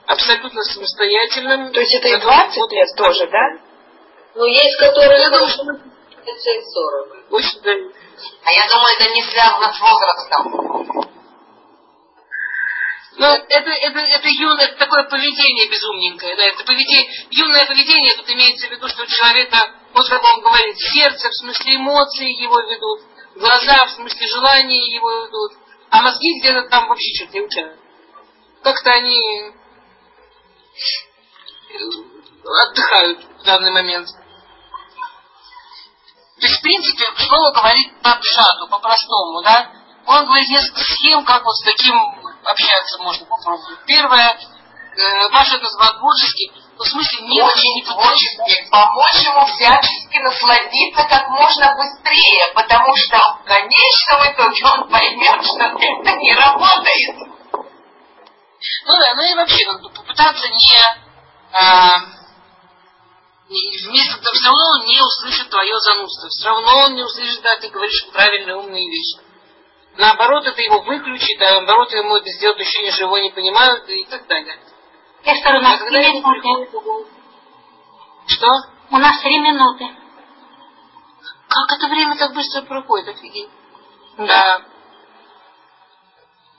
[0.04, 1.72] абсолютно самостоятельным.
[1.72, 3.60] То есть это и Которым 20 вот- лет тоже, да?
[4.34, 7.30] Ну, есть, которые Я думаю, что мы 30-40.
[7.30, 7.72] очень да.
[8.44, 11.15] А я думаю, это не связано с возрастом.
[13.18, 16.36] Но это, это, это юное, это такое поведение безумненькое.
[16.36, 20.42] Да, это поведение, юное поведение, тут имеется в виду, что у человека вот как он
[20.42, 23.00] говорит, сердце в смысле эмоции его ведут,
[23.34, 25.52] глаза в смысле желания его ведут,
[25.88, 27.80] а мозги где-то там вообще что-то не учат.
[28.62, 29.52] Как-то они
[32.44, 34.08] отдыхают в данный момент.
[36.40, 39.72] То есть, в принципе, слово говорит по пшату, по-простому, да?
[40.04, 41.96] Он говорит несколько схем, как вот с таким
[42.46, 43.78] общаться можно попробовать.
[43.86, 44.38] Первое,
[44.96, 51.04] э, Маша назвал божеский, ну, в смысле, не очень, не творчески, помочь ему всячески насладиться
[51.08, 57.16] как можно быстрее, потому что в конечном итоге он поймет, что это не работает.
[58.84, 60.58] Ну да, ну и вообще, как попытаться не
[61.52, 62.16] а,
[63.48, 66.28] вместо того, все равно он не услышит твое занудство.
[66.28, 69.25] Все равно он не услышит, да, ты говоришь правильные умные вещи.
[69.98, 74.04] Наоборот, это его выключит, а наоборот, ему это сделает ощущение, что его не понимают и
[74.04, 74.58] так далее.
[75.24, 76.70] Эстер, у нас три минуты.
[78.26, 78.46] Что?
[78.90, 79.86] У нас три минуты.
[81.48, 83.48] Как это время так быстро проходит, офигеть.
[84.18, 84.62] Да.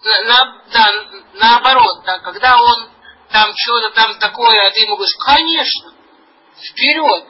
[0.03, 0.91] На, на, да,
[1.33, 2.89] наоборот, да, когда он
[3.31, 5.93] там что-то там такое, а ты ему говоришь, конечно,
[6.71, 7.25] вперед.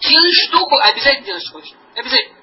[0.00, 1.74] Делай штуку, обязательно что хочешь.
[1.96, 2.35] Обязательно.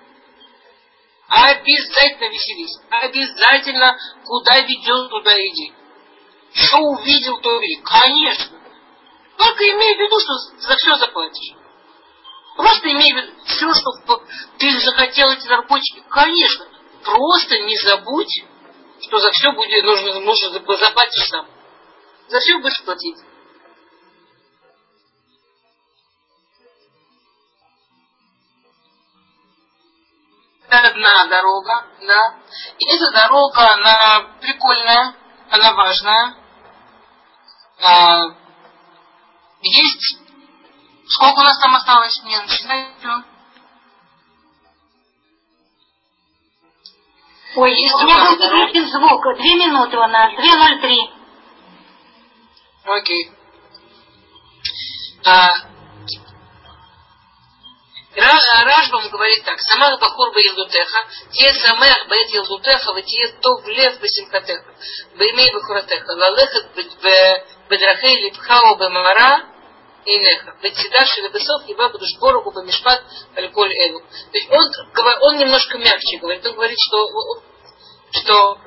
[1.34, 2.78] Обязательно веселись.
[2.92, 5.74] Обязательно куда ведет, туда иди.
[6.54, 7.84] Что увидел, то увидел.
[7.84, 8.60] Конечно.
[9.38, 11.56] Только имей в виду, что за все заплатишь.
[12.56, 14.24] Просто имей в виду, все, что
[14.60, 16.68] ты захотел эти наркотики, конечно.
[17.04, 18.44] Просто не забудь,
[19.02, 21.48] что за все будет нужно, нужно заплатишь сам.
[22.28, 23.18] За все будешь платить.
[30.80, 32.36] Одна дорога, да.
[32.78, 35.16] И эта дорога, она прикольная,
[35.50, 36.36] она важная.
[37.82, 38.26] А,
[39.62, 40.20] есть...
[41.06, 42.24] Сколько у нас там осталось?
[42.24, 43.24] Не начинайте.
[47.56, 49.38] Ой, есть у меня был выключен звук.
[49.38, 50.34] Две минуты у нас.
[50.36, 51.12] Две ноль три.
[52.86, 53.32] Окей.
[55.26, 55.50] А,
[58.16, 64.76] Рашбам говорит так, Самах Бахур Елдутеха, Тие Самех Бет Елдутеха, Тие Тов Лев Бесимхатеха,
[65.16, 66.76] Беймей Бахуратеха, Лалехат
[67.70, 69.50] Бедрахей Липхау Бемара,
[70.06, 73.04] Инеха, Бетсидаши Лебесов, Еба Будуш Боруху Бамишпат
[73.36, 74.02] Альколь Элу.
[74.02, 74.62] То есть он,
[75.22, 77.10] он немножко мягче говорит, он говорит, что,
[78.12, 78.58] что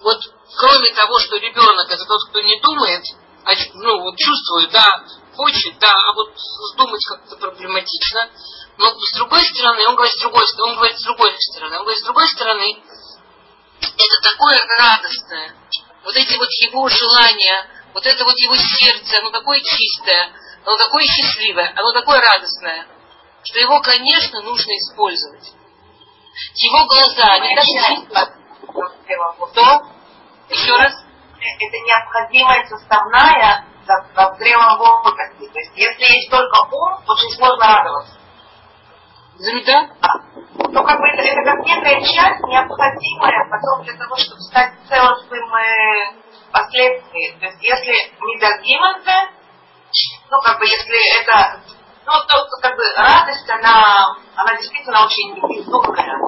[0.00, 0.18] вот
[0.56, 3.02] кроме того, что ребенок это тот, кто не думает,
[3.44, 5.04] а, ну, вот чувствует, да,
[5.38, 6.34] хочет, да, а вот
[6.76, 8.28] думать как-то проблематично.
[8.76, 11.82] Но с другой стороны, он говорит с другой стороны, он говорит с другой стороны, он
[11.82, 12.82] говорит с другой стороны,
[13.80, 15.54] это такое радостное,
[16.04, 20.32] вот эти вот его желания, вот это вот его сердце, оно такое чистое,
[20.64, 22.86] оно такое счастливое, оно такое радостное,
[23.44, 25.52] что его, конечно, нужно использовать.
[26.54, 28.26] Его глаза, они даже...
[29.52, 29.86] Что?
[30.50, 30.94] Еще раз?
[31.40, 35.48] Это необходимая составная в зрелом возрасте.
[35.48, 38.14] То есть, если есть только ум, очень сложно радоваться.
[39.38, 39.88] Зруда?
[40.70, 45.54] Ну, как бы это, это как некая часть необходимая потом для того, чтобы стать целостным
[45.54, 46.12] э,
[46.52, 47.38] последствием.
[47.38, 47.92] То есть, если
[48.26, 49.30] не дадим это,
[50.30, 51.60] ну, как бы, если это,
[52.04, 56.18] ну, то, то как бы радость, она, она действительно очень безумная.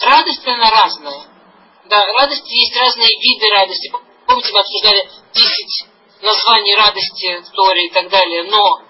[0.00, 1.37] Радость, она разная.
[1.88, 3.90] Да, радости есть разные виды радости.
[4.26, 5.88] Помните, мы обсуждали 10
[6.20, 8.44] названий радости в Торе и так далее.
[8.44, 8.82] Но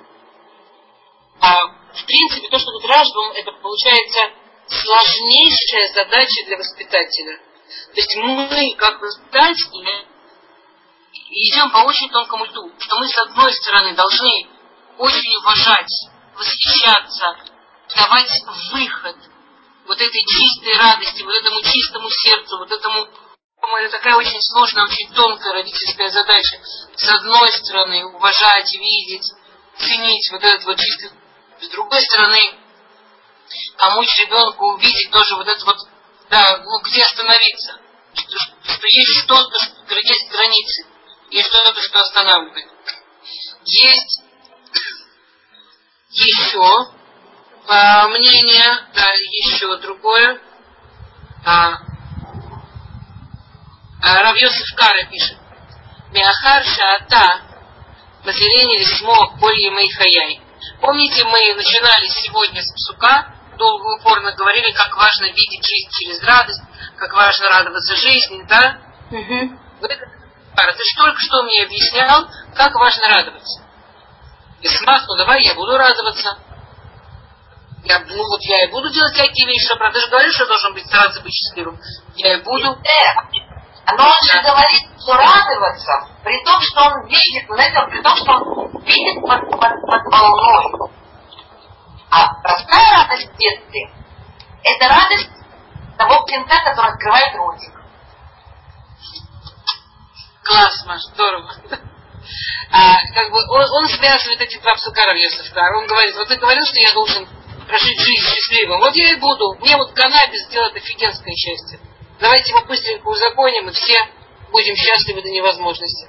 [1.40, 4.20] а, в принципе то, что тут Ражбам, это получается
[4.66, 7.38] сложнейшая задача для воспитателя.
[7.38, 10.06] То есть мы, как воспитатели,
[11.30, 14.48] идем по очень тонкому льду, что мы, с одной стороны, должны
[14.98, 15.92] очень уважать,
[16.36, 17.36] восхищаться,
[17.94, 18.42] давать
[18.72, 19.16] выход
[19.88, 23.08] вот этой чистой радости, вот этому чистому сердцу, вот этому
[23.80, 26.58] это такая очень сложная, очень тонкая родительская задача.
[26.96, 29.30] С одной стороны, уважать, видеть,
[29.78, 31.10] ценить вот этот вот чистый.
[31.60, 32.40] С другой стороны,
[33.76, 35.76] помочь ребенку увидеть тоже вот это вот,
[36.30, 37.80] да, ну, где остановиться.
[38.14, 40.86] Что, что есть что-то, что есть границы.
[41.30, 42.68] Есть что-то, что останавливает.
[43.64, 44.22] Есть
[46.10, 46.97] еще
[47.68, 48.64] а, мнение,
[48.94, 50.40] да, еще другое.
[51.44, 51.78] А,
[54.02, 55.36] а, Равьосиф Кара пишет.
[56.10, 57.42] Миахар шаата
[58.24, 60.40] Мазирени лисмо коль хаяй.
[60.80, 66.22] Помните, мы начинали сегодня с псука, долго и упорно говорили, как важно видеть жизнь через
[66.22, 66.62] радость,
[66.96, 68.78] как важно радоваться жизни, да?
[69.10, 69.58] Угу.
[69.82, 70.04] Это,
[70.56, 73.62] Пара, ты же только что мне объяснял, как важно радоваться.
[74.60, 76.38] И смах, ну давай я буду радоваться.
[77.84, 80.74] Я, ну вот я и буду делать такие вещи, правда, ты же говоришь, что должен
[80.74, 81.78] быть стараться быть счастливым.
[82.16, 82.76] Я и буду.
[83.96, 88.32] Но он же говорит, что радоваться, при том, что он видит, это при том, что
[88.32, 90.90] он видит под, под, под волной.
[92.10, 93.90] А простая радость в детстве–
[94.64, 95.30] это радость
[95.96, 97.72] того птенца, который открывает ротик.
[100.44, 101.54] Класс, Маш, здорово.
[102.70, 105.74] А, как бы он, он связывает эти два псукара Йосифкар.
[105.74, 107.26] Он говорит, вот ты говорил, что я должен
[107.68, 108.80] прожить жизнь счастливым.
[108.80, 109.54] Вот я и буду.
[109.60, 111.78] Мне вот каннабис сделает офигенское счастье.
[112.18, 113.96] Давайте его быстренько узаконим, и все
[114.50, 116.08] будем счастливы до невозможности.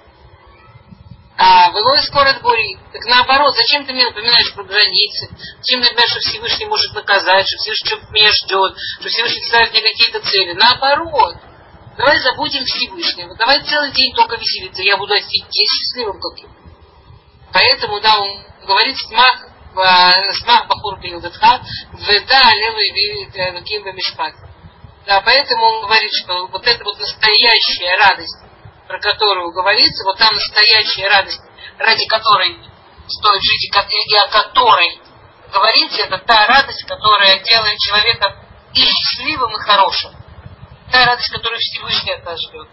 [1.37, 2.77] А Велой скоро бури.
[2.91, 5.29] Так наоборот, зачем ты мне напоминаешь про границы?
[5.59, 9.81] Зачем напоминаешь, что Всевышний может наказать, что Всевышний что меня ждет, что Всевышний ставит мне
[9.81, 10.53] какие-то цели?
[10.53, 11.35] Наоборот.
[11.97, 13.35] Давай забудем Всевышнего.
[13.35, 14.81] Давай целый день только веселиться.
[14.81, 16.49] Я буду офигеть счастливым каким.
[17.51, 21.61] Поэтому, да, он говорит, смах, смах Бахур Бильдатха,
[21.93, 24.33] веда левый Лаким Бамишпат.
[25.05, 28.37] Да, поэтому он говорит, что вот эта вот настоящая радость,
[28.87, 31.41] про которую говорится, вот та настоящая радость,
[31.77, 32.57] ради которой
[33.07, 34.99] стоит жить и о которой
[35.51, 38.35] говорится, это та радость, которая делает человека
[38.73, 40.11] и счастливым, и хорошим.
[40.91, 42.67] Та радость, которую Всевышний от нас ждет.